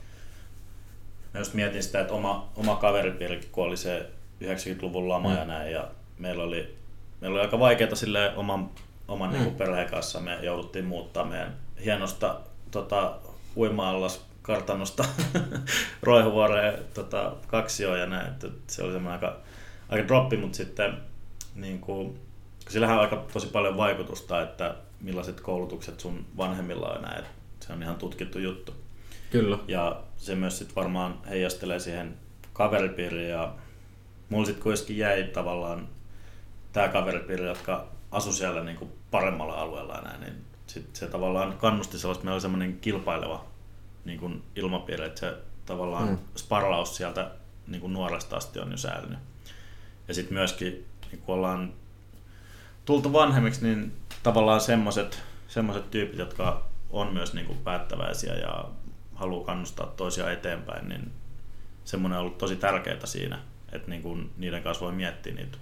[1.33, 4.09] mä just mietin sitä, että oma, oma kaveripiirikin, kun oli se
[4.43, 5.35] 90-luvun lama Mm.
[5.35, 6.75] ja näin, ja meillä oli,
[7.21, 8.69] meillä oli aika vaikeaa sille oman,
[9.07, 9.33] oman Mm.
[9.33, 10.19] niin kuin perheen kanssa.
[10.19, 11.55] Me jouduttiin muuttaa meidän
[11.85, 12.39] hienosta
[12.71, 13.19] tota,
[13.57, 15.05] uima-allas kartanosta
[16.03, 18.27] Roihuvuoreen tota, kaksioon ja näin.
[18.27, 19.37] Että se oli semmoinen aika,
[19.89, 20.97] aika droppi, mutta sitten
[21.55, 22.19] niin kuin,
[22.69, 27.25] sillähän on aika tosi paljon vaikutusta, että millaiset koulutukset sun vanhemmilla on näin.
[27.59, 28.75] Se on ihan tutkittu juttu.
[29.31, 29.57] Kyllä.
[29.67, 32.17] Ja se myös sit varmaan heijastelee siihen
[32.53, 33.53] kaveripiiriin ja
[34.29, 35.87] mulla sitten kuitenkin jäi tavallaan
[36.73, 40.33] tämä kaveripiiri, jotka asu siellä niinku paremmalla alueella näin, niin
[40.73, 43.45] sit se tavallaan kannusti sellaista, meillä oli semmoinen kilpaileva
[44.05, 46.17] niin kuin ilmapiiri, että se tavallaan mm.
[46.35, 47.31] Sparlaus sieltä
[47.67, 49.19] niin kuin nuoresta asti on jo säilynyt.
[50.07, 51.73] Ja sitten myöskin, niin kun ollaan
[52.85, 58.65] tultu vanhemmiksi, niin tavallaan semmoiset semmoiset tyypit, jotka on myös niin kuin päättäväisiä ja
[59.15, 61.11] haluaa kannustaa toisia eteenpäin, niin
[61.85, 63.39] semmoinen on ollut tosi tärkeää siinä,
[63.71, 65.57] että niin kuin niiden kanssa voi miettiä niitä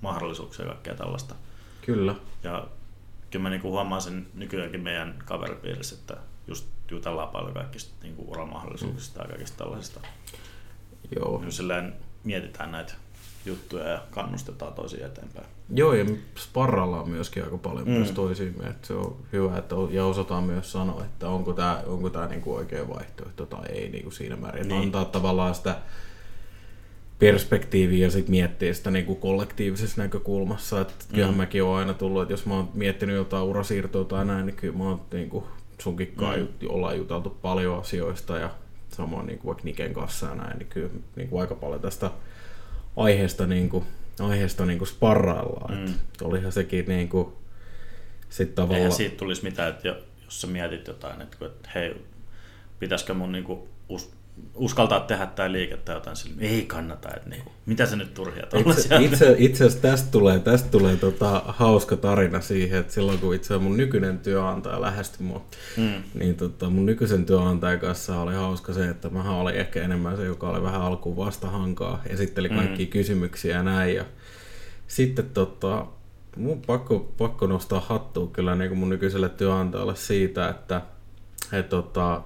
[0.00, 1.34] mahdollisuuksia ja kaikkea tällaista.
[1.82, 2.14] Kyllä.
[2.42, 2.66] Ja
[3.34, 6.16] kyllä mä niinku huomaan sen nykyäänkin meidän kaveripiirissä, että
[6.46, 10.00] just jutellaan paljon kaikista niinku uramahdollisuuksista ja kaikista tällaisista.
[11.16, 11.40] Joo.
[11.40, 11.94] Niin silleen
[12.24, 12.94] mietitään näitä
[13.46, 15.46] juttuja ja kannustetaan toisia eteenpäin.
[15.74, 16.04] Joo, ja
[16.38, 17.90] sparraillaan myöskin aika paljon Mm.
[17.90, 17.96] mm.
[17.96, 18.64] myös toisiimme.
[18.64, 22.54] Että se on hyvä, että ja osataan myös sanoa, että onko tämä onko tää niinku
[22.54, 24.68] oikea vaihtoehto tai ei niinku siinä määrin.
[24.68, 24.82] Niin.
[24.82, 25.76] Antaa tavallaan sitä
[27.32, 30.80] perspektiiviä ja sitten miettiä sitä niinku kollektiivisessa näkökulmassa.
[30.80, 31.14] Että Mm.
[31.14, 34.56] kyllähän mäkin olen aina tullut, että jos mä oon miettinyt jotain urasiirtoa tai näin, niin
[34.56, 35.46] kyllä mä oon niinku
[35.80, 36.48] sunkin kai Mm.
[36.68, 38.50] ollaan juteltu paljon asioista ja
[38.90, 42.10] samoin niinku vaikka Niken kanssa ja näin, niin kyllä niinku aika paljon tästä
[42.96, 43.84] aiheesta, niinku,
[44.20, 45.74] aiheesta niinku sparraillaan.
[45.74, 45.80] Mm.
[45.86, 45.94] Mm.
[46.22, 47.32] Olihan sekin niinku,
[48.28, 48.76] sit tavallaan...
[48.78, 51.94] Eihän siitä tulisi mitään, että jo- jos sä mietit jotain, että, että hei,
[52.78, 54.10] pitäisikö mun niinku us,
[54.54, 58.96] uskaltaa tehdä tai liikettä jotain, sille, ei kannata, että niinku, mitä se nyt turhia Itse,
[59.00, 63.58] itse, itse asiassa tästä tulee, tästä tulee tota, hauska tarina siihen, että silloin kun itse
[63.58, 65.44] mun nykyinen työnantaja lähestyi mua,
[65.76, 66.02] Mm.
[66.14, 70.24] niin tota, mun nykyisen työnantajan kanssa oli hauska se, että mä olin ehkä enemmän se,
[70.24, 72.56] joka oli vähän alkuun vastahankaa, esitteli Mm.
[72.56, 73.94] kaikkia kysymyksiä ja näin.
[73.94, 74.04] Ja
[74.88, 75.86] sitten tota,
[76.36, 80.82] mun pakko, pakko nostaa hattua kyllä niin mun nykyiselle työnantajalle siitä, että
[81.52, 82.22] he, tota,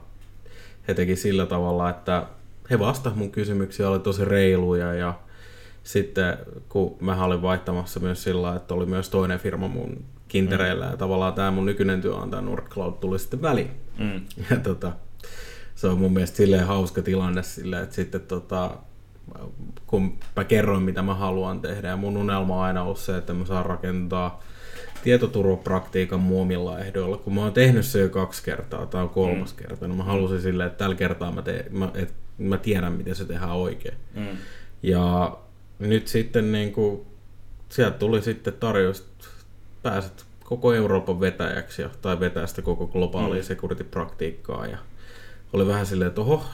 [0.88, 2.26] he teki sillä tavalla, että
[2.70, 5.14] he vastasivat mun kysymyksiä, oli tosi reiluja ja
[5.82, 10.96] sitten kun mä olin vaihtamassa myös sillä että oli myös toinen firma mun kintereillä ja
[10.96, 13.70] tavallaan tämä mun nykyinen työnantaja Nordcloud tuli sitten väliin.
[13.98, 14.20] Mm.
[14.50, 14.92] Ja tota,
[15.74, 18.70] se on mun mielestä silleen hauska tilanne silleen, että sitten tota,
[19.86, 23.34] kun mä kerroin mitä mä haluan tehdä ja mun unelma on aina ollut se, että
[23.34, 24.42] mä saan rakentaa
[25.08, 29.62] tietoturvapraktiikan muomilla ehdoilla, kun mä oon tehnyt se jo kaksi kertaa, tai on kolmas mm.
[29.62, 33.14] kerta, niin mä halusin silleen, että tällä kertaa mä, teen, mä, et, mä tiedän, miten
[33.14, 33.94] se tehdään oikein.
[34.14, 34.26] Mm.
[34.82, 35.38] Ja
[35.78, 37.00] nyt sitten niin kuin,
[37.68, 39.26] sieltä tuli sitten tarjous, että
[39.82, 43.46] pääset koko Euroopan vetäjäksi ja, tai vetää sitä koko globaalia Mm.
[43.46, 44.66] security-praktiikkaa.
[44.66, 44.78] Ja
[45.52, 46.44] oli vähän silleen, että oho,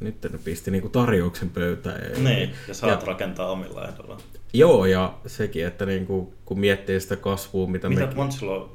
[0.00, 2.00] nyt ne pisti niinku tarjouksen pöytään.
[2.10, 4.18] Ja, Niin, ja saat ja, rakentaa omilla ehdoilla.
[4.52, 8.30] Joo, ja sekin, että niinku, kun miettii sitä kasvua, mitä Mitä me...
[8.30, 8.70] sulla on?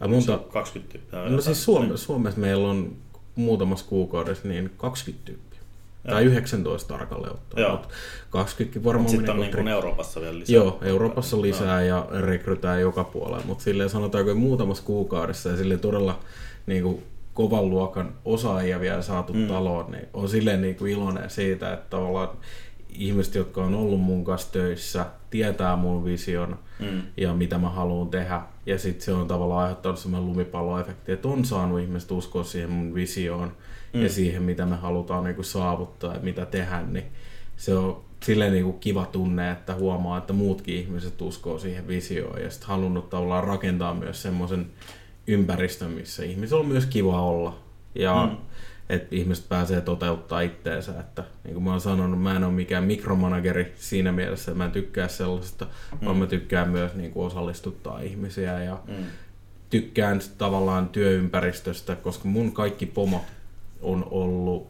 [0.00, 1.18] Ja monta, 20 tyyppiä.
[1.18, 1.42] no jotain.
[1.42, 2.96] siis Suomessa, Suomessa meillä on
[3.34, 5.58] muutamassa kuukaudessa niin 20 tyyppiä.
[6.04, 6.14] Joo.
[6.14, 7.62] Tai 19 tarkalleen ottaen.
[7.62, 7.72] Joo.
[7.72, 7.88] Mutta
[8.30, 10.54] 20 varmaan Sitten on niin kuin Euroopassa vielä lisää.
[10.54, 16.20] Joo, Euroopassa lisää ja rekrytään joka puolella, mutta silleen sanotaanko muutamassa kuukaudessa ja silleen todella
[16.66, 17.02] niin kuin,
[17.34, 19.46] kovan luokan osaajia vielä saatu mm.
[19.46, 22.28] taloon, niin on silleen niin kuin iloinen siitä, että tavallaan
[22.94, 27.02] ihmiset, jotka on ollut mun kanssa töissä, tietää mun vision Mm.
[27.16, 28.40] ja mitä mä haluan tehdä.
[28.66, 32.94] Ja sitten se on tavallaan aiheuttanut semmoinen lumipalloefekti, että on saanut ihmiset uskoa siihen mun
[32.94, 33.52] visioon
[33.94, 34.02] Mm.
[34.02, 37.04] ja siihen, mitä me halutaan niin kuin saavuttaa ja mitä tehdä, niin
[37.56, 42.42] se on silleen niin kuin kiva tunne, että huomaa, että muutkin ihmiset uskoo siihen visioon
[42.42, 44.66] ja sitten halunnut tavallaan rakentaa myös semmoisen
[45.26, 47.58] ympäristön, missä ihmisillä on myös kiva olla
[47.94, 48.36] ja Mm.
[48.88, 52.84] Että ihmiset pääsee toteuttaa itteensä, että niin kuin mä oon sanonut, mä en ole mikään
[52.84, 56.06] mikromanageri siinä mielessä, että mä en tykkää sellaisesta, mm.
[56.06, 59.04] vaan mä tykkään myös niin kuin osallistuttaa ihmisiä ja Mm.
[59.70, 63.24] tykkään tavallaan työympäristöstä, koska mun kaikki pomo
[63.82, 64.68] on ollut,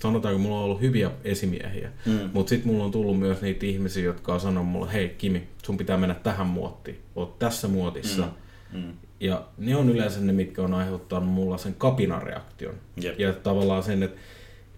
[0.00, 2.30] sanotaanko mulla on ollut hyviä esimiehiä, Mm.
[2.32, 5.76] mutta sitten mulla on tullut myös niitä ihmisiä, jotka on sanonut mulle, hei Kimi, sun
[5.76, 8.28] pitää mennä tähän muottiin, oot tässä muotissa.
[8.72, 8.78] Mm.
[8.80, 8.92] Mm.
[9.20, 12.74] Ja ne on yleensä ne, mitkä on aiheuttanut mulla sen kapinareaktion.
[12.96, 13.20] Jep.
[13.20, 14.20] Ja tavallaan sen, että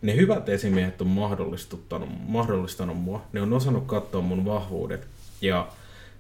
[0.03, 3.23] ne hyvät esimiehet on mahdollistanut, mahdollistanut mua.
[3.33, 5.07] Ne on osannut katsoa mun vahvuudet.
[5.41, 5.69] Ja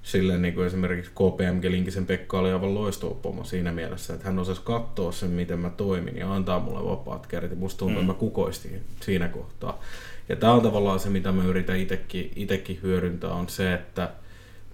[0.02, 4.38] silleen niin kuin esimerkiksi KPMG Linkisen Pekka oli aivan loistava pomo siinä mielessä, että hän
[4.38, 7.59] osasi katsoa sen, miten mä toimin ja antaa mulle vapaat kädet.
[7.59, 8.00] Musta tuntuu, Mm.
[8.00, 9.81] että mä kukoistin siinä kohtaa.
[10.28, 14.11] Ja tämä on tavallaan se, mitä mä yritän itekin, itekin hyödyntää, on se, että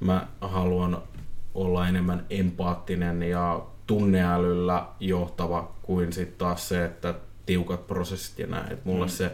[0.01, 1.03] mä haluan
[1.55, 7.15] olla enemmän empaattinen ja tunneälyllä johtava kuin sitten taas se, että
[7.47, 8.73] tiukat prosessit ja näin.
[8.73, 9.11] Et mulla Mm.
[9.11, 9.31] se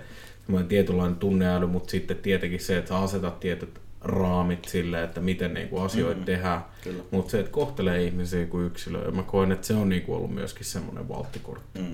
[0.47, 5.55] semmoinen tietynlainen tunneäly, mutta sitten tietenkin se, että sä asetat tietyt raamit sille, että miten
[5.55, 6.21] niinku asioita Mm.
[6.21, 6.25] mm.
[6.25, 6.65] tehdään.
[7.11, 10.65] Mutta se, että kohtelee ihmisiä kuin yksilöä, mä koen, että se on niinku ollut myöskin
[10.65, 11.79] semmoinen valttikortti.
[11.81, 11.85] Mm.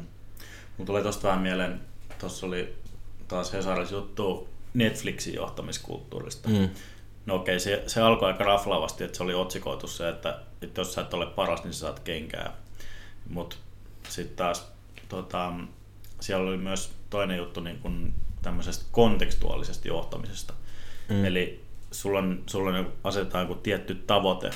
[0.76, 1.80] Mulla tulee tosta vähän mieleen,
[2.20, 2.74] tuossa oli
[3.28, 6.48] taas Hesarissa juttu Netflixin johtamiskulttuurista.
[6.48, 6.68] Mm.
[7.26, 10.94] No okei, se, se alkoi aika raflaavasti, että se oli otsikoitu se, että, että jos
[10.94, 12.52] sä et ole paras, niin sä saat kenkää.
[13.28, 13.56] Mutta
[14.08, 14.72] sitten taas
[15.08, 15.52] tota,
[16.20, 20.54] siellä oli myös toinen juttu niin kun tämmöisestä kontekstuaalisesta johtamisesta.
[21.08, 21.24] Mm.
[21.24, 24.50] Eli sulla, on, sulla on, asetetaan joku tietty tavoite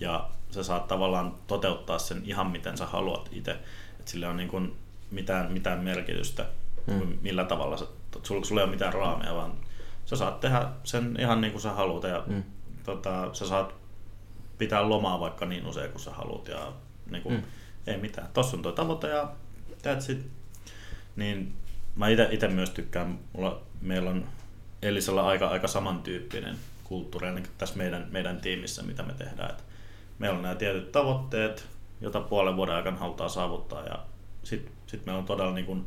[0.00, 3.50] ja sä saat tavallaan toteuttaa sen ihan miten sä haluat itse.
[3.98, 4.76] Että sillä on niin kun
[5.10, 6.46] mitään, mitään merkitystä,
[6.86, 7.18] mm.
[7.22, 7.86] millä tavalla sä,
[8.22, 9.52] sulla, sulla ei ole mitään raameja, vaan
[10.06, 12.42] sä saat tehdä sen ihan niin kuin sä haluat ja mm.
[12.84, 13.74] Tota, sä saat
[14.58, 16.72] pitää lomaa vaikka niin usein kuin sä haluat ja
[17.10, 17.42] niin kuin, mm.
[17.86, 18.28] Ei mitään.
[18.34, 19.28] Tossa on tuo tavoite ja
[19.82, 20.26] that's it.
[21.16, 21.54] Niin
[21.96, 24.26] mä itse myös tykkään, mulla, meillä on
[24.82, 29.50] Elisalla aika, aika samantyyppinen kulttuuri ainakin tässä meidän, meidän tiimissä, mitä me tehdään.
[29.50, 29.64] Et
[30.18, 31.66] meillä on nämä tietyt tavoitteet,
[32.00, 33.98] joita puolen vuoden aikana halutaan saavuttaa ja
[34.42, 35.86] sitten sit meillä on todella niin kuin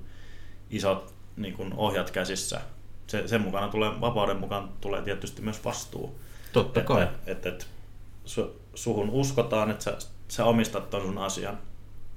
[0.69, 2.61] isot niin kuin ohjat käsissä.
[3.09, 6.19] Se, sen mukana tulee, vapauden mukaan tulee tietysti myös vastuu.
[6.53, 7.03] Totta kai.
[7.03, 7.65] Että, että, että
[8.25, 11.57] su, suhun uskotaan, että sä, sä omistat ton sun asian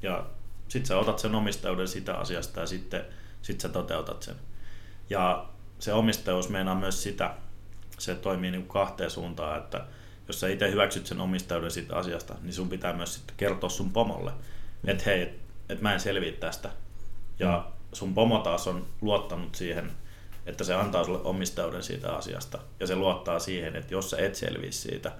[0.02, 0.24] ja
[0.68, 3.04] sit sä otat sen omistajuuden sitä asiasta ja sitten
[3.42, 4.34] sit sä toteutat sen.
[5.10, 5.46] Ja
[5.78, 7.34] se omistajuus meinaa myös sitä,
[7.98, 9.84] se toimii niin kuin kahteen suuntaan, että
[10.28, 13.92] jos sä itse hyväksyt sen omistajuuden siitä asiasta, niin sun pitää myös sitten kertoa sun
[13.92, 14.32] pomolle,
[14.86, 16.70] että hei, että et mä en selviä tästä.
[17.38, 19.92] Ja sun pomo taas on luottanut siihen,
[20.46, 22.58] että se antaa sulle omistajuuden siitä asiasta.
[22.80, 25.12] Ja se luottaa siihen, että jos sä et selviä siitä,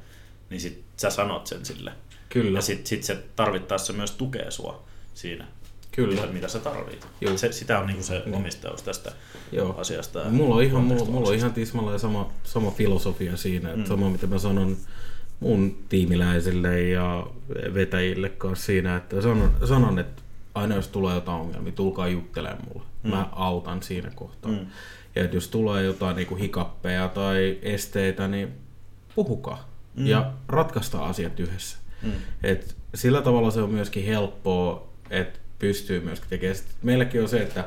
[0.50, 1.92] niin sit sä sanot sen sille.
[2.28, 2.58] Kyllä.
[2.58, 4.82] Ja sit, sit se tarvittaessa myös tukee sua
[5.14, 5.46] siinä,
[5.92, 6.14] Kyllä.
[6.14, 7.06] mitä, mitä sä tarvit.
[7.20, 7.36] Joo.
[7.36, 9.12] Se, sitä on niinku se omistajuus tästä
[9.52, 9.74] Joo.
[9.78, 10.24] asiasta.
[10.30, 13.86] Mulla on ihan, mulla, mulla on ihan tismalleen sama, sama filosofia siinä, että mm.
[13.86, 14.76] sama mitä mä sanon
[15.40, 17.26] mun tiimiläisille ja
[17.74, 20.21] vetäjille kanssa siinä, että sanon, sanon että
[20.54, 22.86] aina jos tulee jotain ongelmia, tulkaa juttelemaan mulle.
[23.02, 23.10] Mm.
[23.10, 24.50] Mä autan siinä kohtaa.
[24.50, 24.66] Mm.
[25.14, 28.48] Ja että jos tulee jotain niin hikappeja tai esteitä, niin
[29.14, 29.68] puhukaa.
[29.94, 30.02] Mm.
[30.02, 30.06] Mm.
[30.06, 31.76] Ja ratkaistaan asiat yhdessä.
[32.02, 32.12] Mm.
[32.42, 36.56] Et sillä tavalla se on myöskin helppoa, että pystyy myöskin tekemään.
[36.56, 37.64] Sitten meilläkin on se, että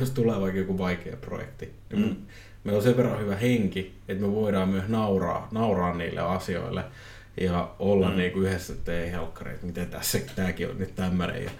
[0.00, 2.08] jos tulee vaikka joku vaikea projekti, niin Mm.
[2.08, 2.16] mm.
[2.64, 6.84] meillä on sen verran hyvä henki, että me voidaan myös nauraa, nauraa niille asioille
[7.40, 8.12] ja olla Mm.
[8.12, 8.18] mm.
[8.18, 11.44] niinku yhdessä, että ei helkkari, että miten tässä, tämäkin on nyt tämmöinen.
[11.44, 11.50] Ja,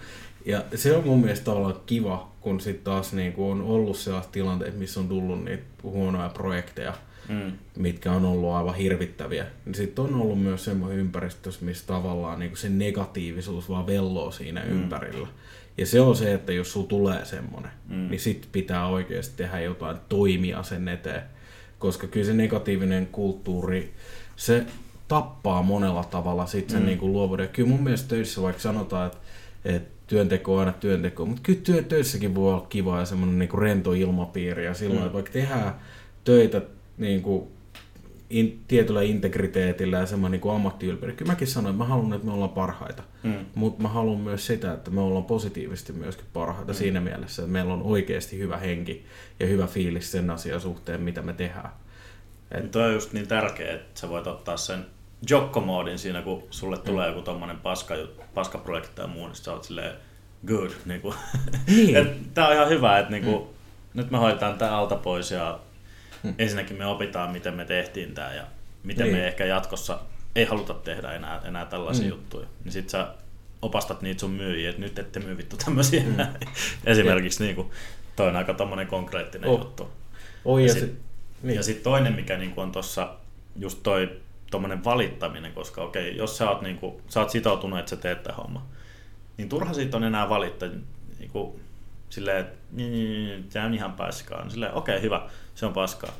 [0.45, 4.77] ja se on mun mielestä tavallaan kiva, kun sitten taas niinku on ollut sellaiset tilanteet,
[4.79, 6.93] missä on tullut niitä huonoja projekteja,
[7.29, 7.51] Mm.
[7.77, 9.45] mitkä on ollut aivan hirvittäviä.
[9.65, 14.61] Niin sitten on ollut myös semmoinen ympäristö, missä tavallaan niin se negatiivisuus vaan velloo siinä
[14.63, 14.71] Mm.
[14.71, 15.27] ympärillä.
[15.77, 18.07] Ja se on se, että jos sulla tulee semmoinen, Mm.
[18.09, 21.21] niin sitten pitää oikeasti tehdä jotain toimia sen eteen.
[21.79, 23.93] Koska kyllä se negatiivinen kulttuuri,
[24.35, 24.65] se
[25.07, 26.85] tappaa monella tavalla sit sen Mm.
[26.85, 27.43] niin luovuuden.
[27.43, 29.17] Ja kyllä mun mielestä töissä vaikka sanotaan, että,
[29.65, 33.59] että työnteko on aina työnteko, mutta kyllä työ, töissäkin voi olla kiva ja semmoinen niin
[33.59, 34.65] rento ilmapiiri.
[34.65, 35.05] Ja silloin, Mm.
[35.05, 35.75] että vaikka tehdään
[36.23, 36.61] töitä
[36.97, 37.47] niin kuin
[38.29, 41.15] in, tietyllä integriteetillä ja semmoinen niin ammattiylpeyden.
[41.15, 43.03] Kyllä mäkin sanoin, että mä haluan, että me ollaan parhaita.
[43.23, 43.33] Mm.
[43.55, 46.77] Mutta mä haluan myös sitä, että me ollaan positiivisesti myöskin parhaita mm.
[46.77, 49.05] siinä mielessä, että meillä on oikeasti hyvä henki
[49.39, 51.69] ja hyvä fiilis sen asian suhteen, mitä me tehdään.
[52.51, 52.71] Et...
[52.71, 54.85] Tuo on just niin tärkeää, että sä voit ottaa sen
[55.29, 57.13] jokkomoodin siinä, kun sulle tulee mm.
[57.13, 57.95] joku tommonen paska,
[58.33, 59.95] paskaprojekti tai muu, niin sä oot silleen
[60.47, 60.71] good.
[60.85, 61.15] Niin kuin.
[61.67, 62.29] Niin.
[62.33, 63.47] Tää on ihan hyvä, että niin kuin, mm.
[63.93, 65.59] nyt me hoidetaan tää alta pois ja
[66.23, 66.33] mm.
[66.37, 68.43] ensinnäkin me opitaan, miten me tehtiin tää ja
[68.83, 69.17] miten niin.
[69.17, 69.99] me ehkä jatkossa
[70.35, 72.09] ei haluta tehdä enää, enää tällaisia mm.
[72.09, 72.47] juttuja.
[72.63, 73.07] Niin sit sä
[73.61, 76.03] opastat niitä sun myyjiä, että nyt ette myy vittu tämmöisiä.
[76.03, 76.15] Mm.
[76.91, 77.71] Esimerkiksi niin kuin,
[78.15, 79.59] toi on aika tommonen konkreettinen oh.
[79.59, 79.91] juttu.
[80.45, 80.99] Oh, ja, ja sitten sit,
[81.43, 81.63] niin.
[81.63, 83.15] sit toinen, mikä niin kuin on tuossa
[83.55, 84.09] just toi
[84.55, 87.95] tommonen valittaminen, koska okei, okay, jos sä oot, niin kuin, sä oot sitoutunut, että sä
[87.95, 88.65] teet tämän homma,
[89.37, 90.69] niin turha siitä on enää valittaa
[91.19, 91.59] niin kuin,
[92.09, 94.41] silleen, että niin, niin, niin, tämä on ihan paskaa.
[94.41, 96.11] Niin silleen, okei, okay, hyvä, se on paskaa.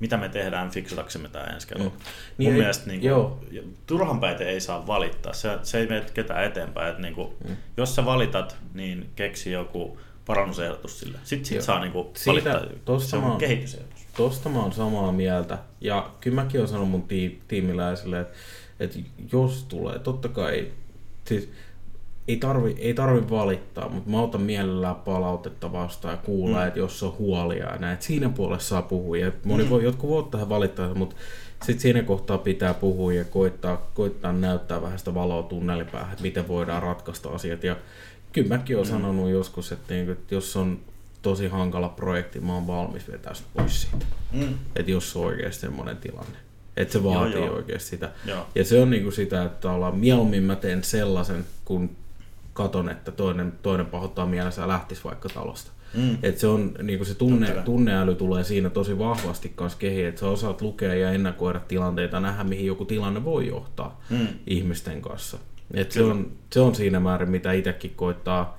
[0.00, 1.90] Mitä me tehdään fiksataksemme tämä ensi kerralla?
[1.90, 1.98] Mm.
[2.38, 5.32] Niin Mun ei, mielestä niin kuin, turhan päite ei saa valittaa.
[5.32, 6.88] Se, se ei mene ketään eteenpäin.
[6.88, 7.56] Että, niin kuin, mm.
[7.76, 11.18] Jos sä valitat, niin keksi joku parannusehdotus sille.
[11.24, 12.98] Sitten sit saa niin kuin, valittaa.
[12.98, 14.06] se on kehitysehdotus.
[14.16, 15.58] Tosta mä oon samaa mieltä.
[15.80, 17.08] Ja kyllä mäkin oon sanonut mun
[17.48, 18.36] tiimiläisille, että,
[18.80, 18.98] että
[19.32, 20.66] jos tulee, totta kai,
[21.24, 21.48] siis
[22.28, 26.66] ei tarvi, ei tarvi valittaa, mutta mä otan mielellään palautetta vastaan ja kuulla, mm.
[26.66, 29.16] että jos on huolia ja näin, että siinä puolessa saa puhua.
[29.16, 29.70] Ja moni mm.
[29.70, 31.16] voi, jotkut voi tähän valittaa, mutta
[31.62, 36.48] sitten siinä kohtaa pitää puhua ja koittaa, koittaa näyttää vähän sitä valoa tunnelipäähän, että miten
[36.48, 37.64] voidaan ratkaista asiat.
[37.64, 37.76] Ja
[38.32, 38.92] kyllä mäkin olen mm.
[38.92, 40.80] sanonut joskus, että, niin, että jos on
[41.22, 44.06] tosi hankala projekti, mä oon valmis vetää pois siitä.
[44.32, 44.54] Mm.
[44.76, 46.38] Että jos on oikeasti semmoinen tilanne.
[46.76, 47.56] Että se vaatii joo, joo.
[47.56, 48.10] oikeasti sitä.
[48.26, 48.46] Joo.
[48.54, 51.90] Ja se on niinku sitä, että ollaan mieluummin mä teen sellaisen, kun
[52.52, 55.70] katon, että toinen, toinen pahoittaa mielensä ja lähtisi vaikka talosta.
[55.94, 56.18] Mm.
[56.22, 60.28] Et se, on, niin se tunne, tunneäly tulee siinä tosi vahvasti kanssa kehiin, että sä
[60.28, 64.28] osaat lukea ja ennakoida tilanteita, nähdä mihin joku tilanne voi johtaa mm.
[64.46, 65.38] ihmisten kanssa.
[65.74, 68.58] Et se, on, se on siinä määrin, mitä itsekin koittaa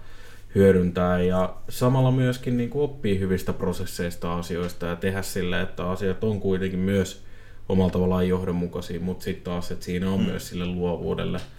[0.56, 6.24] hyödyntää ja samalla myöskin niin kuin oppii hyvistä prosesseista asioista ja tehdä sille, että asiat
[6.24, 7.24] on kuitenkin myös
[7.70, 10.26] omalla tavallaan johdonmukaisia, mutta sitten taas, että siinä on mm.
[10.26, 11.40] myös sille luovuudelle–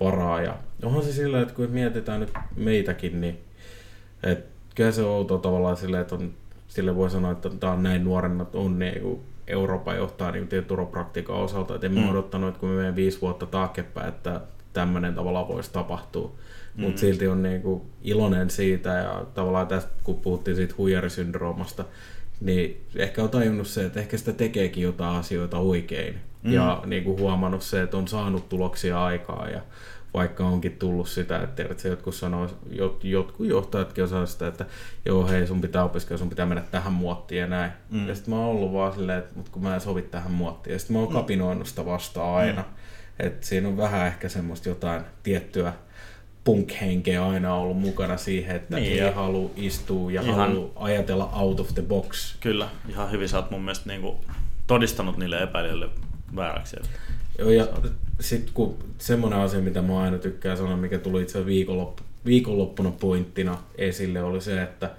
[0.00, 0.42] varaa.
[0.42, 3.38] Ja onhan se sillä, että kun mietitään nyt meitäkin, niin
[4.22, 4.44] et
[4.74, 6.34] kyllä se on outo tavallaan silleen, että on,
[6.68, 11.36] sille voi sanoa, että tämä on näin nuorena, on niin kuin Eurooppa johtaa niin turopraktiikan
[11.36, 11.74] osalta.
[11.74, 12.10] Et en mm.
[12.10, 14.40] odottanut, että kun me menen viisi vuotta taaksepäin, että
[14.72, 16.32] tämmöinen tavallaan voisi tapahtua.
[16.74, 16.82] Mm.
[16.84, 21.84] Mutta silti on niin kuin iloinen siitä ja tavallaan tästä, kun puhuttiin siitä huijarisyndroomasta,
[22.40, 26.14] niin ehkä on tajunnut se, että ehkä sitä tekeekin jotain asioita oikein.
[26.42, 26.52] Mm.
[26.52, 29.60] Ja niin kuin huomannut se, että on saanut tuloksia aikaa ja
[30.14, 34.66] vaikka onkin tullut sitä, että tiedät, se jotkut sanoo, jot, jotkut johtajatkin osaa sitä, että
[35.06, 37.72] joo hei sun pitää opiskella, sun pitää mennä tähän muottiin ja näin.
[37.90, 38.08] Mm.
[38.08, 40.72] Ja sitten mä oon ollut vaan silleen, että mut kun mä en sovi tähän muottiin.
[40.72, 41.14] Ja sitten mä oon mm.
[41.14, 42.62] kapinoinut sitä vastaan aina.
[42.62, 42.68] Mm.
[43.18, 45.72] Että siinä on vähän ehkä semmoista jotain tiettyä
[46.44, 51.60] punk-henkeä aina ollut mukana siihen, että niin, ei halua istua ja ihan, halua ajatella out
[51.60, 52.36] of the box.
[52.40, 54.16] Kyllä, ihan hyvin sä oot mun mielestä niin kuin
[54.66, 55.88] todistanut niille epäilijöille
[56.36, 56.76] vääräksi.
[57.38, 57.68] Joo, ja
[58.20, 63.58] sitten kun semmoinen asia, mitä mä aina tykkään sanoa, mikä tuli itse viikonloppu, viikonloppuna pointtina
[63.78, 64.90] esille, oli se, että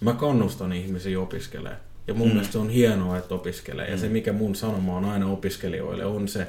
[0.00, 1.80] mä kannustan ihmisiä opiskelemaan.
[2.06, 2.32] Ja mun mm.
[2.32, 3.86] mielestä se on hienoa, että opiskelee.
[3.86, 3.92] Mm.
[3.92, 4.12] Ja se, mm.
[4.12, 6.46] mikä mun sanoma on aina opiskelijoille, on se,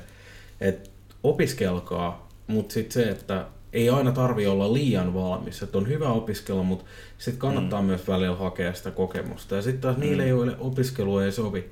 [0.61, 0.89] että
[1.23, 5.61] opiskelkaa, mutta sitten se, että ei aina tarvi olla liian valmis.
[5.61, 6.85] Että on hyvä opiskella, mutta
[7.17, 7.87] sitten kannattaa mm.
[7.87, 9.55] myös välillä hakea sitä kokemusta.
[9.55, 10.01] Ja sitten taas mm.
[10.01, 11.69] niille, joille opiskelu ei sovi.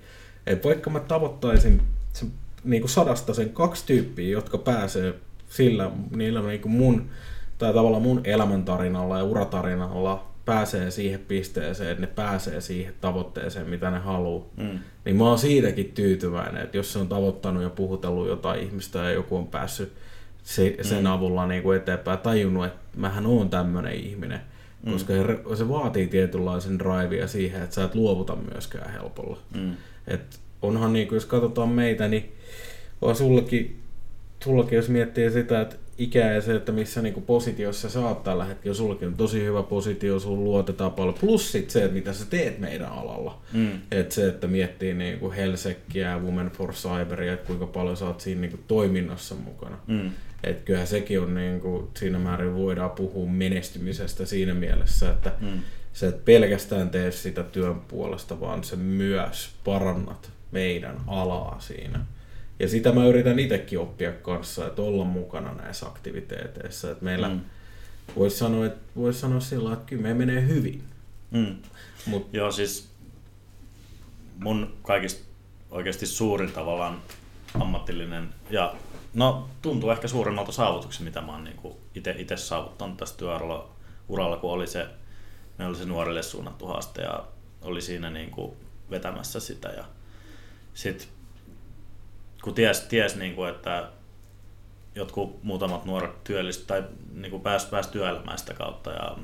[0.48, 1.82] Et vaikka mä tavoittaisin
[2.14, 2.32] sen,
[2.64, 5.14] niin kuin sadasta sen kaksi tyyppiä, jotka pääsee
[5.50, 7.10] sillä, niillä niin kuin mun,
[7.58, 13.92] tai tavallaan mun elämäntarinalla ja uratarinalla pääsee siihen pisteeseen, että ne pääsee siihen tavoitteeseen, mitä
[13.92, 14.46] ne haluaa.
[14.58, 14.80] Mm.
[15.06, 19.12] Niin mä oon siitäkin tyytyväinen, että jos se on tavoittanut ja puhutellut jotain ihmistä ja
[19.12, 19.94] joku on päässyt
[20.44, 21.06] se, sen mm.
[21.06, 24.42] avulla niin kuin eteenpäin tajunnut, että mähän oon tämmöinen ihminen.
[24.84, 24.92] Mm.
[24.92, 29.38] Koska se, se vaatii tietynlaisen drivea siihen, että sä et luovuta myöskään helpolla.
[29.56, 29.74] Mm.
[30.08, 32.32] Et onhan niin kuin, jos katsotaan meitä, niin
[33.02, 33.80] on sullakin,
[34.44, 38.46] sullakin jos miettii sitä, että ikä ja se, että missä niin positiossa sä oot tällä
[38.46, 42.26] hetkellä, sullakin on tosi hyvä positio, sun luotetaan paljon, plus sit se, että mitä sä
[42.26, 43.42] teet meidän alalla.
[43.54, 43.72] Mm.
[43.92, 48.22] Että se, että miettii niin kuin Helsekkiä Women for Cyberia, että kuinka paljon sä oot
[48.22, 49.78] siinä niin kuin toiminnassa mukana.
[49.88, 50.12] Mm.
[50.44, 55.62] Että kyllähän sekin on niin kuin, siinä määrin voidaan puhua menestymisestä siinä mielessä, että mm.
[55.94, 62.06] sä et pelkästään tee sitä työn puolesta, vaan se myös parannat meidän alaa siinä.
[62.60, 66.92] Ja sitä mä yritän itsekin oppia kanssa, että olla mukana näissä aktiviteeteissa.
[66.92, 67.42] Että meillä mm.
[68.16, 70.84] voisi sanoa, että vois sanoa sillä että kyllä me menee hyvin.
[71.32, 71.56] Mm.
[72.06, 72.30] Mut.
[72.34, 72.90] Joo, siis
[74.40, 75.26] mun kaikista
[75.72, 77.02] oikeasti suurin tavallaan
[77.60, 78.76] ammatillinen ja
[79.14, 83.70] no tuntuu ehkä suurimmalta saavutuksen, mitä mä oon niin itse saavuttanut tässä työuralla,
[84.10, 84.88] uralla, kun oli se,
[85.58, 87.24] me oli se nuorille suunnattu haaste ja
[87.62, 88.54] oli siinä niin kuin
[88.92, 89.86] vetämässä sitä ja
[90.74, 91.08] sitten
[92.44, 93.90] kun ties, ties niin kuin, että
[94.96, 96.84] jotkut muutamat nuoret työllistä tai
[97.14, 99.18] niin kuin pääs, pääs työelämään sitä kautta ja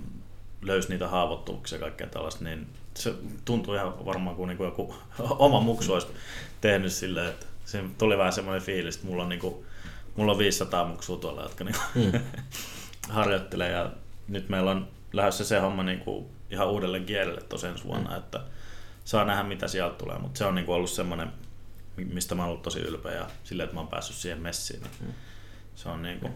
[0.61, 3.13] löysi niitä haavoittuvuuksia ja kaikkea tällaista, niin se
[3.45, 4.95] tuntuu ihan varmaan kuin, niin kuin joku
[5.45, 6.07] oma muksu olisi
[6.61, 9.55] tehnyt silleen, että se tuli vähän semmoinen fiilis, että mulla on, niin kuin,
[10.15, 12.19] mulla on 500 muksua tuolla, jotka niin kuin, mm.
[13.09, 13.91] harjoittelee ja
[14.27, 18.17] nyt meillä on lähdössä se homma niin kuin ihan uudelle kielelle tosiaan vuonna, mm.
[18.17, 18.39] että
[19.05, 21.31] saa nähdä mitä sieltä tulee, mutta se on niin kuin ollut semmoinen,
[21.97, 24.81] mistä mä oon ollut tosi ylpeä ja silleen, että mä oon päässyt siihen messiin.
[24.81, 25.13] Niin mm.
[25.75, 26.33] Se on niin kuin,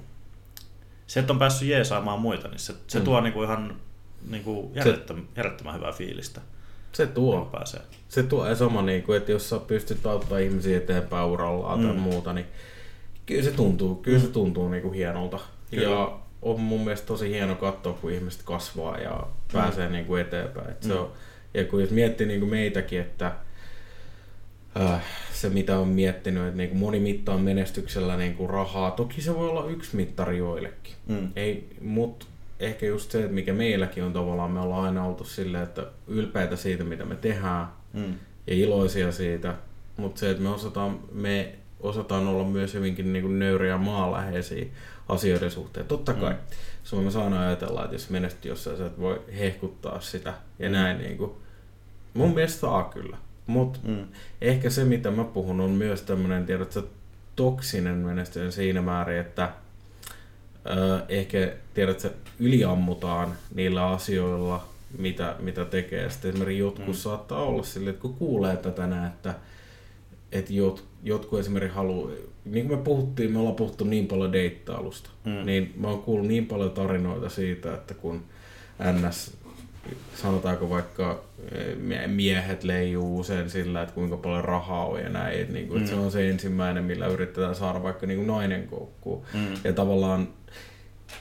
[1.07, 3.05] se, että on päässyt jeesaamaan muita, niin se, se mm.
[3.05, 3.79] tuo niin kuin ihan
[4.27, 6.41] niin kuin järjettömän, järjettömän hyvää fiilistä.
[6.91, 7.45] Se tuo.
[7.45, 7.81] Pääsee.
[8.09, 11.83] Se tuo ja sama, niin kuin, että jos sä pystyt auttamaan ihmisiä eteenpäin uralla mm.
[11.83, 12.45] tai muuta, niin
[13.25, 14.33] kyllä se tuntuu, kyllä se mm.
[14.33, 15.39] tuntuu niin kuin hienolta.
[15.71, 15.83] Kyllä.
[15.83, 19.53] Ja on mun mielestä tosi hieno katsoa, kun ihmiset kasvaa ja mm.
[19.53, 20.69] pääsee niin kuin eteenpäin.
[20.69, 20.99] Et se mm.
[20.99, 21.11] on,
[21.53, 23.31] ja kun jos miettii niin kuin meitäkin, että
[25.33, 28.91] se mitä on miettinyt, että niin kuin moni mittaa menestyksellä niin kuin rahaa.
[28.91, 30.93] Toki se voi olla yksi mittari joillekin.
[31.07, 31.31] Mm.
[31.35, 32.25] Ei, mutta
[32.59, 36.55] ehkä just se, että mikä meilläkin on tavallaan, me ollaan aina oltu silleen, että ylpeitä
[36.55, 38.13] siitä, mitä me tehdään mm.
[38.47, 39.55] ja iloisia siitä,
[39.97, 44.65] mutta se, että me osataan, me osataan olla myös hyvinkin niin kuin nöyriä maanläheisiä
[45.09, 45.85] asioiden suhteen.
[45.85, 46.39] Totta kai, mm.
[46.83, 50.73] sun me saan ajatella, että jos menestyy jossain, sä et voi hehkuttaa sitä ja mm.
[50.73, 50.97] näin.
[50.97, 51.31] Niin kuin.
[52.13, 53.17] Mun mielestä saa kyllä.
[53.49, 54.07] Mutta mm.
[54.41, 56.83] ehkä se, mitä mä puhun, on myös tämmöinen, tiedätkö,
[57.35, 59.49] toksinen menestyminen siinä määrin, että
[60.69, 66.09] Öö, ehkä tiedätkö, yliammutaan niillä asioilla, mitä, mitä tekee.
[66.09, 66.93] Sitten esimerkiksi jotkut mm.
[66.93, 69.35] saattaa olla silleen, että kun kuulee tätä näin, että,
[70.31, 72.11] että jot, jotkut esimerkiksi haluaa,
[72.45, 75.45] niin kuin me puhuttiin, me ollaan puhuttu niin paljon deittailusta, mm.
[75.45, 78.23] niin mä oon kuullut niin paljon tarinoita siitä, että kun
[78.93, 79.37] NS
[80.15, 85.41] sanotaanko vaikka eh, miehet leijuu usein sillä, että kuinka paljon rahaa on ja näin.
[85.41, 85.83] Että, niin kuin, mm.
[85.83, 89.23] että se on se ensimmäinen, millä yritetään saada vaikka niin kuin nainen koukkuun.
[89.33, 89.53] Mm.
[89.63, 90.27] Ja tavallaan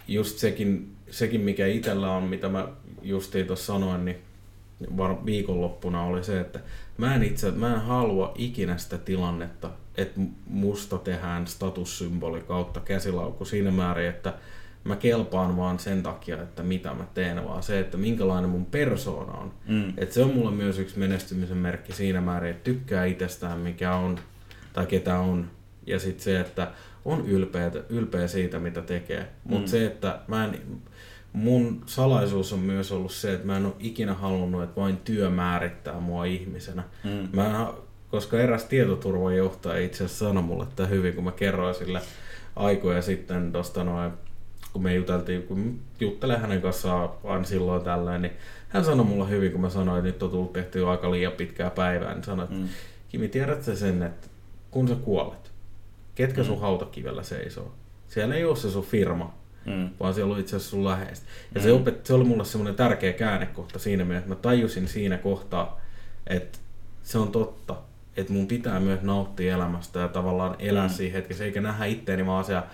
[0.09, 2.69] just sekin, sekin mikä itsellä on, mitä mä
[3.03, 4.19] justiin tuossa sanoin, niin
[4.97, 6.61] var, viikonloppuna oli se, että
[6.99, 13.45] mä en itse, mä en halua ikinä sitä tilannetta, että musta tehdään statussymboli kautta käsilaukku
[13.45, 14.35] siinä määrin, että
[14.89, 19.33] mä kelpaan vaan sen takia, että mitä mä teen, vaan se, että minkälainen mun persoona
[19.33, 19.53] on.
[19.69, 19.93] Mm.
[19.97, 24.19] Et se on mulle myös yksi menestymisen merkki siinä määrin, että tykkää itsestään, mikä on,
[24.73, 25.51] tai ketä on.
[25.87, 26.71] Ja sitten se, että
[27.05, 29.29] on ylpeä, ylpeä siitä, mitä tekee.
[29.45, 29.71] Mutta mm.
[29.71, 30.61] se, että mä en,
[31.33, 35.31] mun salaisuus on myös ollut se, että mä en ole ikinä halunnut, että vain työ
[35.31, 36.83] määrittää mua ihmisenä.
[37.05, 37.29] Mm.
[37.33, 37.67] Mä en,
[38.11, 42.01] koska eräs tietoturvajohtaja itse asiassa sanoi mulle että hyvin, kun mä kerroin sille
[42.57, 44.13] aikoja sitten tuosta noin
[44.73, 48.33] kun me juteltiin, kun juttelen hänen kanssaan aina silloin tällöin, niin
[48.69, 51.71] hän sanoi mulle hyvin, kun mä sanoin, että nyt on tullut tehty aika liian pitkää
[51.71, 52.69] päivää, niin sanoi, että mm.
[53.09, 54.29] Kimi, tiedätkö sen, että
[54.71, 55.53] kun sä kuolet,
[56.15, 56.47] ketkä mm.
[56.47, 57.75] sun hautakivellä seisoo?
[58.09, 59.35] Siellä ei ole se sun firma,
[59.67, 59.91] mm.
[60.01, 61.27] vaan siellä on itse asiassa sun läheistä.
[61.55, 61.65] Ja mm.
[61.65, 65.81] se, opet, se oli mulle semmoinen tärkeä käännekohta siinä mielessä, että mä tajusin siinä kohtaa,
[66.27, 66.59] että
[67.03, 67.77] se on totta,
[68.17, 70.95] että mun pitää myös nauttia elämästä ja tavallaan elää mm.
[70.95, 72.67] siihen hetkessä, eikä nähdä itteeni vaan siellä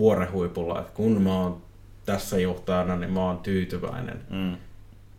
[0.00, 1.62] vuorehuipulla, että kun mä oon
[2.06, 4.24] tässä johtajana, niin mä oon tyytyväinen.
[4.30, 4.56] Mm.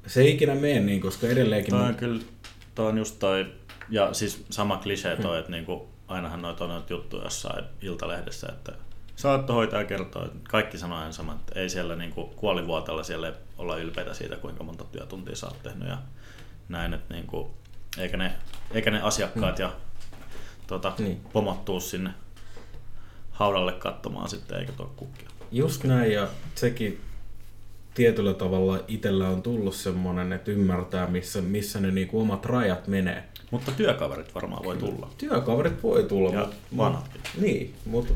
[0.07, 1.71] Se ei ikinä mene niin, koska edelleenkin...
[1.71, 2.21] Toi on kyllä,
[2.75, 3.45] toi on just toi,
[3.89, 8.71] ja siis sama klisee toi, että niinku, ainahan noita on noita juttuja jossain Iltalehdessä, että
[9.15, 14.13] saattohoitaja kertoo, että kaikki sanoo aina sama, että ei siellä niinku kuolivuotella siellä olla ylpeitä
[14.13, 15.97] siitä, kuinka monta työtuntia sä oot tehnyt ja
[16.69, 17.51] näin, että niinku,
[17.97, 18.31] eikä, ne,
[18.71, 19.63] eikä ne asiakkaat mm.
[19.63, 19.71] ja
[20.67, 21.21] tota, niin.
[21.33, 22.09] pomot tuu sinne
[23.41, 25.29] haudalle katsomaan sitten, eikä tuo kukkia.
[25.51, 26.99] Just näin, ja sekin
[27.93, 33.23] tietyllä tavalla itsellä on tullut semmoinen, että ymmärtää, missä, missä ne niinku omat rajat menee.
[33.51, 35.09] Mutta työkaverit varmaan voi tulla.
[35.17, 36.33] Työkaverit voi tulla.
[36.33, 37.21] Ja vanhatkin.
[37.41, 38.13] Niin, mutta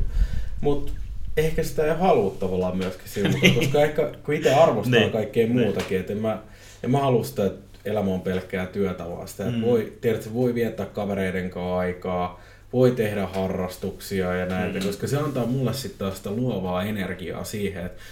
[0.60, 0.92] mut
[1.36, 5.12] ehkä sitä ei halua tavallaan myöskin siltä, koska ehkä kun itse arvostaa niin.
[5.12, 5.58] kaikkea niin.
[5.58, 6.42] muutakin, että en mä,
[6.82, 9.64] en mä halua sitä, että elämä on pelkkää työtä vaan sitä, että mm.
[9.64, 12.40] voi, tiedät, voi viettää kavereiden kanssa aikaa,
[12.76, 14.86] voi tehdä harrastuksia ja näitä, mm.
[14.86, 18.02] koska se antaa mulle sitten taas sitä luovaa energiaa siihen, että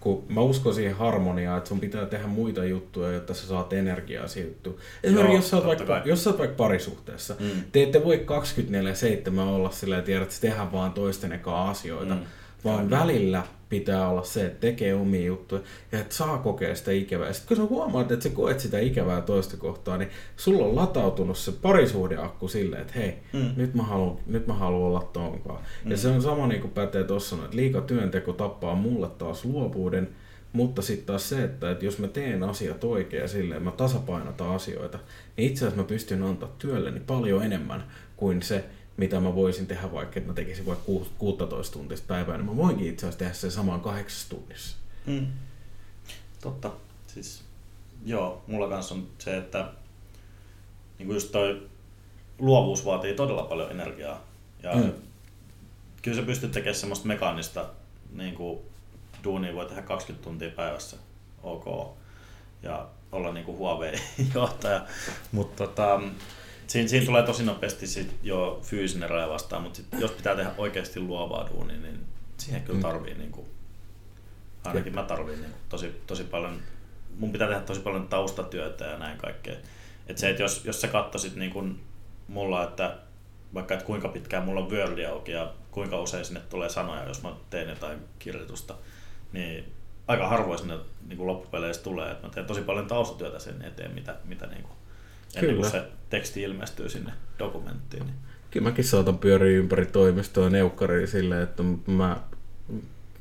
[0.00, 4.28] kun mä uskon siihen harmoniaan, että sun pitää tehdä muita juttuja, jotta sä saat energiaa
[4.28, 4.72] siirtyä.
[5.02, 7.46] Esimerkiksi jos sä oot vaikka, jos sä oot vaikka parisuhteessa, mm.
[7.72, 8.26] te ette voi
[9.36, 12.20] 24-7 olla sillä tiedät, että tehdä vaan toisten asioita, mm.
[12.64, 13.00] vaan Kyllä.
[13.00, 15.60] välillä pitää olla se, että tekee omia juttuja
[15.92, 17.32] ja että saa kokea sitä ikävää.
[17.32, 21.38] Sitten kun sä huomaat, että sä koet sitä ikävää toista kohtaa, niin sulla on latautunut
[21.38, 23.50] se parisuhdeakku silleen, että hei, Mm.
[23.56, 25.62] nyt, mä haluan, nyt mä haluan olla tonkaan.
[25.84, 25.90] Mm.
[25.90, 30.08] Ja se on sama niin kuin pätee tuossa, että liika työnteko tappaa mulle taas luovuuden,
[30.52, 34.50] mutta sitten taas se, että, että jos mä teen asiat oikein ja silleen, mä tasapainotan
[34.50, 34.98] asioita,
[35.36, 37.84] niin itse asiassa mä pystyn antaa työlleni paljon enemmän
[38.16, 38.64] kuin se,
[38.96, 42.56] mitä mä voisin tehdä vaikka, että mä tekisin vaikka ku- 16 tuntista päivää, niin mä
[42.56, 44.76] voinkin itse asiassa tehdä sen samaan kahdeksassa tunnissa.
[45.06, 45.26] Mm.
[46.40, 46.72] Totta.
[47.06, 47.42] Siis,
[48.04, 49.68] joo, mulla kanssa on se, että
[50.98, 51.68] niin kuin just toi
[52.38, 54.20] luovuus vaatii todella paljon energiaa.
[54.62, 54.74] Ja.
[54.76, 54.92] Mm.
[56.02, 57.66] kyllä sä pystyt tekemään semmoista mekaanista
[58.12, 58.58] niin kuin
[59.24, 60.96] duunia voi tehdä 20 tuntia päivässä,
[61.42, 61.96] ok.
[62.62, 64.86] Ja olla niin kuin Huawei-johtaja.
[65.32, 66.00] Mutta tota,
[66.70, 70.50] siinä, siinä, tulee tosi nopeasti sit jo fyysinen raja vastaan, mutta sit, jos pitää tehdä
[70.58, 72.00] oikeasti luovaa duunia, niin
[72.38, 72.82] siihen kyllä Mm.
[72.82, 73.46] tarvii niin kuin,
[74.64, 76.60] ainakin mä tarviin niin tosi, tosi paljon,
[77.18, 79.56] mun pitää tehdä tosi paljon taustatyötä ja näin kaikkea.
[80.06, 81.80] Et se, että jos, jos sä katsoisit niin kuin
[82.28, 82.96] mulla, että
[83.54, 87.22] vaikka että kuinka pitkään mulla on Wordi auki ja kuinka usein sinne tulee sanoja, jos
[87.22, 88.74] mä teen jotain kirjoitusta,
[89.32, 89.72] niin
[90.08, 92.10] aika harvoin sinne niin kuin loppupeleissä tulee.
[92.10, 94.74] Et mä teen tosi paljon taustatyötä sen eteen, mitä, mitä niin kuin,
[95.36, 95.84] ennen kuin Kyllä.
[95.84, 98.02] se teksti ilmestyy sinne dokumenttiin.
[98.02, 98.14] Niin.
[98.50, 102.16] Kyllä mäkin saatan pyöriä ympäri toimistoa neukkariin silleen, että mä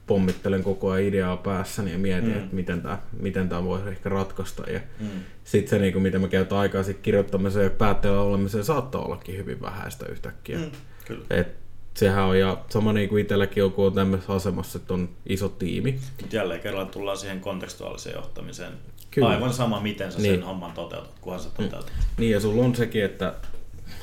[0.07, 2.37] pommittelen koko ajan ideaa päässäni ja mietin, Mm.
[2.37, 4.71] että miten tämä miten tää voisi ehkä ratkaista.
[4.71, 5.07] Ja Mm.
[5.43, 9.37] sitten se, niin kuin, mitä mä käytän aikaa sit kirjoittamiseen ja päätteellä olemiseen, saattaa ollakin
[9.37, 10.57] hyvin vähäistä yhtäkkiä.
[10.57, 10.71] Mm.
[11.05, 11.25] Kyllä.
[11.29, 11.47] Et
[11.93, 15.49] sehän on, ja sama niin kuin itselläkin on, kun on tämmöisessä asemassa, että on iso
[15.49, 15.99] tiimi.
[16.31, 18.73] Jälleen kerran tullaan siihen kontekstuaaliseen johtamiseen.
[19.11, 19.29] Kyllä.
[19.29, 20.43] Aivan sama, miten sä sen Niin.
[20.43, 21.91] homman toteutat, kunhan sä toteutat.
[22.17, 23.33] Niin, ja sulla on sekin, että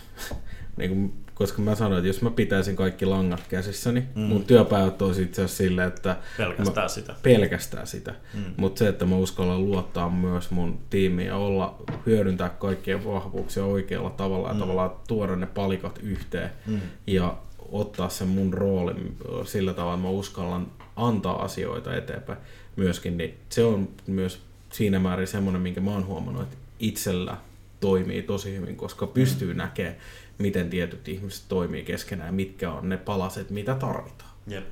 [0.77, 4.23] niin kuin, koska mä sanoin, että jos mä pitäisin kaikki langat käsissäni, Mm.
[4.23, 4.29] mm.
[4.29, 7.15] mun työpäivät olisi itse asiassa silleen, että Pelkästään mä, sitä.
[7.23, 8.15] pelkästään sitä.
[8.35, 8.41] Mm.
[8.41, 8.53] Mm.
[8.57, 14.11] Mutta se, että mä uskallan luottaa myös mun tiimiin ja olla, hyödyntää kaikkien vahvuuksia oikealla
[14.11, 14.61] tavalla ja Mm.
[14.61, 16.81] tavallaan tuoda ne palikat yhteen Mm.
[17.07, 17.37] ja
[17.73, 22.39] ottaa sen mun roolin sillä tavalla, että mä uskallan antaa asioita eteenpäin
[22.77, 24.41] myöskin, niin se on myös
[24.73, 27.37] siinä määrin semmoinen, minkä mä oon huomannut, että itsellä
[27.81, 29.59] toimii tosi hyvin, koska pystyy mm.
[29.59, 29.97] näkemään,
[30.39, 34.31] miten tietyt ihmiset toimii keskenään, mitkä on ne palaset, mitä tarvitaan.
[34.47, 34.67] Jep.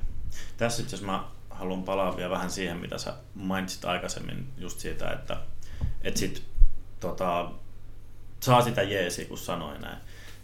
[0.56, 5.10] Tässä itse asiassa mä haluan palaa vielä vähän siihen, mitä sä mainitsit aikaisemmin, just siitä,
[5.10, 5.36] että
[6.02, 6.42] et sit,
[7.00, 7.50] tota,
[8.40, 9.98] saa sitä jeesiä, kun sanoin näin.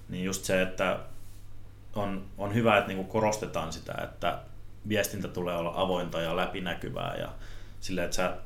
[0.09, 1.01] Niin just se, että
[1.95, 4.39] on, on hyvä, että niinku korostetaan sitä, että
[4.89, 7.29] viestintä tulee olla avointa ja läpinäkyvää ja
[7.81, 8.37] sillä, että sä,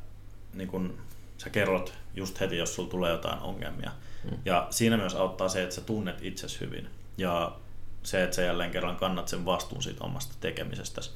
[0.54, 0.98] niin kun,
[1.38, 3.90] sä kerrot just heti, jos sulla tulee jotain ongelmia.
[4.24, 4.38] Mm.
[4.44, 6.88] Ja siinä myös auttaa se, että sä tunnet itsesi hyvin.
[7.18, 7.56] Ja
[8.02, 11.10] se, että sä jälleen kerran kannat sen vastuun siitä omasta tekemisestäsi.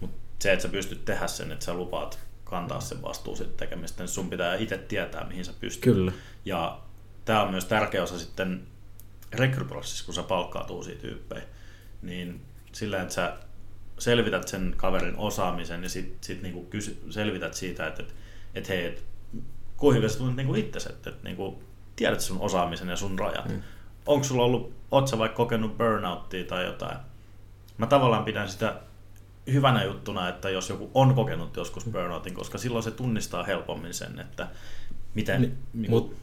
[0.00, 4.02] Mutta se, että sä pystyt tehdä sen, että sä lupaat kantaa sen vastuun siitä tekemisestä,
[4.02, 5.82] niin sun pitää itse tietää, mihin sä pystyt.
[5.82, 6.12] Kyllä.
[6.44, 6.80] Ja
[7.24, 8.66] tämä on myös tärkeä osa sitten
[9.32, 11.42] rekryprosessissa, kun sä palkkaat uusia tyyppejä.
[12.02, 12.40] Niin
[12.72, 13.36] sillä, että sä
[13.98, 18.14] selvität sen kaverin osaamisen ja sit, sit niinku kysy, selvität siitä, että et,
[18.54, 19.04] et hei, et,
[19.76, 21.62] kuinka hyvin sä tunnet niinku itsesi, että et, niinku,
[21.96, 23.48] tiedät sun osaamisen ja sun rajat.
[23.48, 23.62] Mm.
[24.06, 26.96] Onko sulla ollut, oot sä vaikka kokenut burnouttia tai jotain?
[27.78, 28.74] Mä tavallaan pidän sitä
[29.52, 34.20] hyvänä juttuna, että jos joku on kokenut joskus burnoutin, koska silloin se tunnistaa helpommin sen,
[34.20, 34.48] että
[35.14, 35.40] miten...
[35.40, 36.16] Niin, niinku- mut-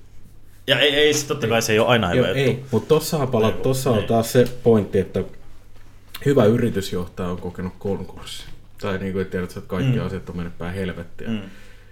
[0.68, 2.40] ja ei, ei sit totta kai se ei ole aina hyvä juttu.
[2.40, 4.08] ei, mutta tossahan pala, Ei, tossa on ei.
[4.08, 5.24] taas se pointti, että
[6.26, 8.44] hyvä yritysjohtaja on kokenut konkurssi.
[8.82, 10.06] Tai niin kuin tiedät, että kaikki mm.
[10.06, 11.28] asiat on mennyt päin helvettiä.
[11.28, 11.42] Mm.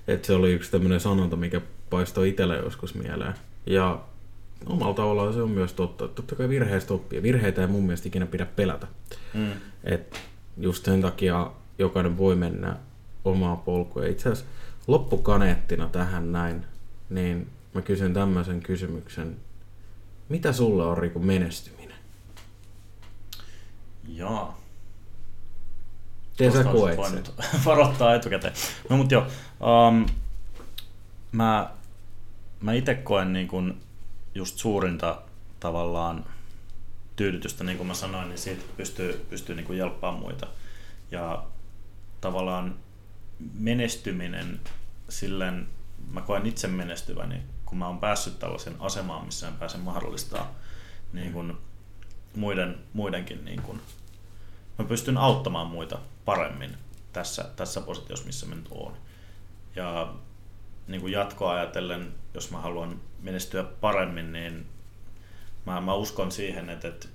[0.09, 3.33] Et se oli yksi tämmöinen sanonta, mikä paistoi itselle joskus mieleen.
[3.65, 4.01] Ja
[4.65, 6.07] omalla tavallaan se on myös totta.
[6.07, 7.23] Totta kai virheistä oppii.
[7.23, 8.87] Virheitä ei mun mielestä ikinä pidä pelätä.
[9.33, 9.51] Mm.
[9.83, 10.21] Et
[10.57, 12.75] just sen takia jokainen voi mennä
[13.25, 14.05] omaa polkua.
[14.05, 14.51] Itse asiassa
[14.87, 16.65] loppukaneettina tähän näin,
[17.09, 19.35] niin mä kysyn tämmöisen kysymyksen.
[20.29, 21.97] Mitä sulle on Riku menestyminen?
[24.07, 24.58] Jaa.
[26.39, 27.23] Miten sä koet sen?
[27.65, 28.53] varoittaa etukäteen.
[28.89, 29.27] No mut joo,
[29.87, 30.05] um,
[31.31, 31.69] mä,
[32.61, 33.77] mä itse koen niin kun
[34.35, 35.21] just suurinta
[35.59, 36.25] tavallaan
[37.15, 40.47] tyydytystä, niin kuin mä sanoin, niin siitä pystyy, pystyy niin jelppaamaan muita.
[41.11, 41.43] Ja
[42.21, 42.75] tavallaan
[43.53, 44.59] menestyminen
[45.09, 45.67] silleen,
[46.11, 50.51] mä koen itse menestyväni, kun mä oon päässyt tällaisen asemaan, missä en pääse mahdollistaa
[51.13, 51.57] niin kun
[52.35, 53.81] muiden, muidenkin niin kun,
[54.79, 55.99] mä pystyn auttamaan muita
[56.29, 56.77] paremmin
[57.13, 58.93] tässä, tässä positiossa, missä mä nyt oon.
[59.75, 60.13] Ja
[60.87, 64.65] niin kuin jatkoa ajatellen, jos mä haluan menestyä paremmin, niin
[65.65, 67.07] mä, mä uskon siihen, että, että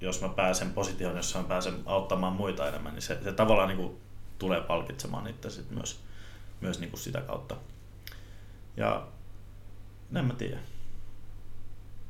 [0.00, 3.78] jos mä pääsen positioon, jossa mä pääsen auttamaan muita enemmän, niin se, se tavallaan niin
[3.78, 4.00] kuin
[4.38, 6.00] tulee palkitsemaan itse sit myös,
[6.60, 7.56] myös niin kuin sitä kautta.
[8.76, 9.06] Ja
[10.14, 10.58] en mä tiedä.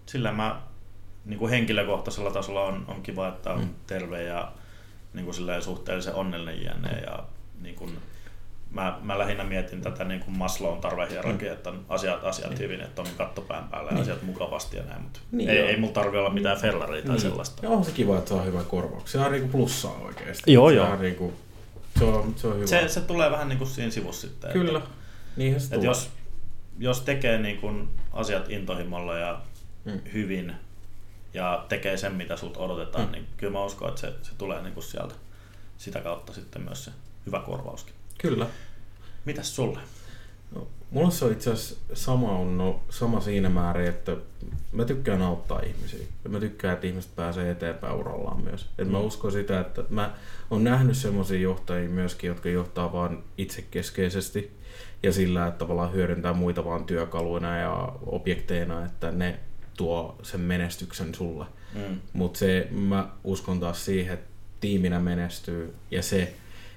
[0.07, 0.62] Sillä mä
[1.24, 3.74] niin kuin henkilökohtaisella tasolla on, on kiva, että on mm.
[3.86, 4.53] terve ja
[5.14, 7.24] niin kuin suhteellisen onnellinen jänne ja
[7.61, 7.98] niin kuin,
[8.70, 11.54] mä, mä lähinnä mietin tätä niin kuin Maslown tarvehierarkia, mm.
[11.54, 12.58] että on asiat, asiat niin.
[12.58, 14.02] hyvin, että on kattopään päällä ja niin.
[14.02, 16.62] asiat mukavasti ja näin, mutta niin ei, ei mulla tarvi olla mitään niin.
[16.62, 17.20] fellaria tai niin.
[17.20, 17.66] sellaista.
[17.66, 19.12] Ja on se kiva, että saa hyvä korvaus.
[19.12, 20.52] Se on niin kuin plussaa oikeasti.
[20.52, 20.86] Joo, se joo.
[20.86, 21.32] On niin kuin,
[21.98, 22.66] se, on, se on hyvä.
[22.66, 24.52] Se, se tulee vähän niin kuin siinä sivussa sitten.
[24.52, 24.90] Kyllä, että,
[25.36, 26.11] niinhän se että jos,
[26.78, 29.40] jos tekee niin kuin asiat intohimolla ja
[29.84, 30.00] mm.
[30.12, 30.52] hyvin
[31.34, 33.12] ja tekee sen, mitä sulta odotetaan, mm.
[33.12, 35.14] niin kyllä mä uskon, että se, se tulee niin kuin sieltä
[35.78, 36.90] sitä kautta sitten myös se
[37.26, 37.94] hyvä korvauskin.
[38.18, 38.46] Kyllä.
[39.24, 39.80] Mitäs sulle?
[40.54, 44.16] No, mulla se on itse asiassa sama, on, no, sama siinä määrin, että
[44.72, 46.06] mä tykkään auttaa ihmisiä.
[46.24, 48.68] Ja mä tykkään, että ihmiset pääsee eteenpäin urallaan myös.
[48.78, 48.92] Et mm.
[48.92, 50.14] Mä uskon sitä, että mä
[50.50, 54.60] oon nähnyt semmoisia johtajia myöskin, jotka johtaa vaan itsekeskeisesti
[55.02, 59.38] ja sillä, että tavallaan hyödyntää muita vaan työkaluina ja objekteina, että ne
[59.80, 61.44] tuo sen menestyksen sulle.
[61.74, 62.00] Mm.
[62.12, 66.34] Mutta se, mä uskon taas siihen, että tiiminä menestyy ja se,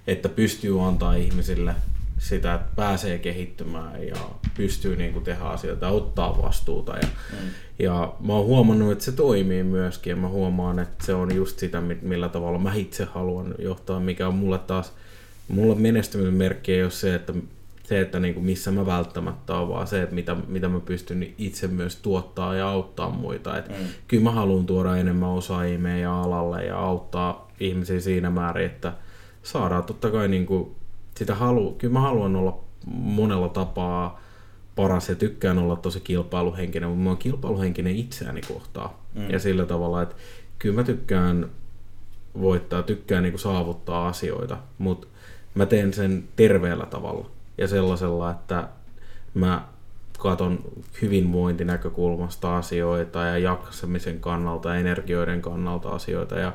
[0.07, 1.75] että pystyy antaa ihmisille
[2.17, 4.15] sitä, että pääsee kehittymään ja
[4.57, 6.97] pystyy niin kuin tehdä asioita ja ottaa vastuuta.
[6.97, 7.49] Ja, mm.
[7.79, 11.59] ja mä oon huomannut, että se toimii myöskin ja mä huomaan, että se on just
[11.59, 14.93] sitä, millä tavalla mä itse haluan johtaa, mikä on mulle taas,
[15.47, 17.33] mulle menestymisen merkki ei ole se, että
[17.93, 21.33] se, että niin kuin missä mä välttämättä on, vaan se, että mitä, mitä mä pystyn
[21.37, 23.57] itse myös tuottaa ja auttaa muita.
[23.57, 23.75] Et mm.
[24.07, 28.93] Kyllä mä haluan tuoda enemmän osaajia meidän alalle ja auttaa ihmisiä siinä määrin, että
[29.43, 30.75] saadaan totta kai niin kuin
[31.15, 34.21] sitä halu, kyllä mä haluan olla monella tapaa
[34.75, 39.03] paras ja tykkään olla tosi kilpailuhenkinen, mutta mä oon kilpailuhenkinen itseäni kohtaa.
[39.13, 39.29] Mm.
[39.29, 40.15] Ja sillä tavalla, että
[40.59, 41.49] kyllä mä tykkään
[42.41, 45.07] voittaa, tykkään niin kuin saavuttaa asioita, mutta
[45.55, 48.67] mä teen sen terveellä tavalla ja sellaisella, että
[49.33, 49.67] mä
[50.19, 50.59] katon
[51.01, 56.39] hyvinvointinäkökulmasta asioita ja jaksamisen kannalta ja energioiden kannalta asioita.
[56.39, 56.53] Ja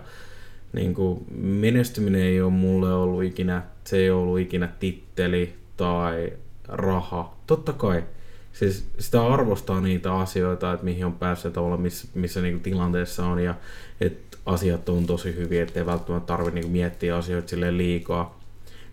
[0.72, 6.32] niin kuin menestyminen ei ole mulle ollut ikinä, se ei ollut ikinä titteli tai
[6.68, 7.34] raha.
[7.46, 8.05] Totta kai,
[8.53, 13.38] siis sitä arvostaa niitä asioita, että mihin on päässyt tavallaan, missä, missä niin tilanteessa on
[13.38, 13.55] ja
[14.01, 18.38] että asiat on tosi hyviä, ettei välttämättä tarvitse niin miettiä asioita sille liikaa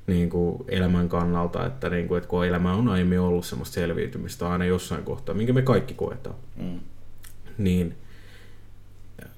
[0.07, 4.49] niin kuin elämän kannalta, että, niin kuin, että kun elämä on aiemmin ollut semmoista selviytymistä
[4.49, 6.79] aina jossain kohtaa, minkä me kaikki koetaan, mm.
[7.57, 7.95] niin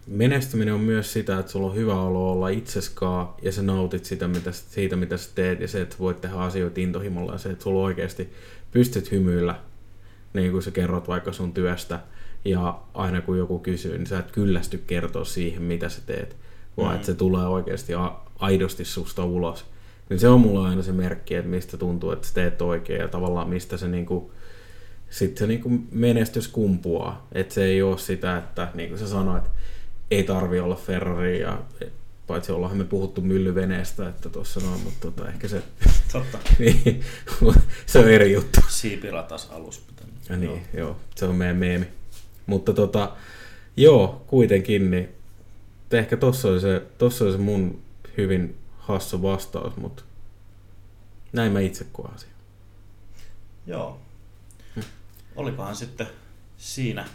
[0.07, 4.27] menestyminen on myös sitä, että sulla on hyvä olo olla itseskaan ja sä nautit sitä,
[4.27, 7.63] mitä, siitä, mitä sä teet ja se, että voit tehdä asioita intohimolla ja se, että
[7.63, 8.33] sulla oikeasti
[8.71, 9.59] pystyt hymyillä,
[10.33, 11.99] niin kuin sä kerrot vaikka sun työstä
[12.45, 16.35] ja aina kun joku kysyy, niin sä et kyllästy kertoa siihen, mitä sä teet,
[16.77, 16.95] vaan mm.
[16.95, 17.93] että se tulee oikeasti
[18.39, 19.65] aidosti susta ulos.
[20.09, 23.07] Niin se on mulla aina se merkki, että mistä tuntuu, että sä teet oikein ja
[23.07, 24.31] tavallaan mistä se niinku,
[25.09, 27.27] sitten se niinku menestys kumpuaa.
[27.31, 29.43] Että se ei ole sitä, että niin kuin sä sanoit,
[30.11, 31.61] ei tarvi olla Ferrari ja
[32.27, 35.63] paitsi ollaan me puhuttu myllyveneestä, että tuossa noin, mutta tota, ehkä se,
[36.11, 36.39] Totta.
[36.59, 37.01] niin,
[37.85, 38.59] se on eri juttu.
[38.69, 39.87] Siipiratas alus.
[40.29, 40.59] Ja niin, joo.
[40.73, 40.97] joo.
[41.15, 41.87] se on meidän meemi.
[42.45, 43.11] Mutta tota,
[43.77, 45.09] joo, kuitenkin, niin
[45.91, 47.79] ehkä tossa oli, se, tossa oli se mun
[48.17, 48.55] hyvin
[48.87, 50.03] hassu vastaus, mutta
[51.33, 52.31] näin mä itse koen asian.
[53.67, 53.99] Joo.
[54.75, 54.81] Hm.
[55.35, 56.07] Olikohan sitten
[56.57, 57.05] siinä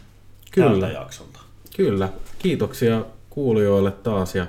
[0.51, 0.69] Kyllä.
[0.71, 1.39] tältä jaksolta?
[1.75, 2.09] Kyllä.
[2.39, 4.47] Kiitoksia kuulijoille taas ja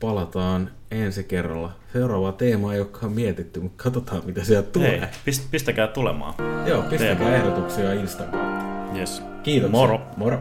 [0.00, 1.72] palataan ensi kerralla.
[1.92, 5.00] Seuraava teema ei olekaan mietitty, mutta katsotaan mitä sieltä tulee.
[5.00, 6.34] Hei, pist, pistäkää tulemaan.
[6.68, 7.36] Joo, pistäkää teema.
[7.36, 7.84] ehdotuksia
[8.18, 8.24] kautta.
[8.98, 9.22] Yes.
[9.42, 9.70] Kiitos.
[9.70, 10.00] Moro.
[10.16, 10.38] Moro.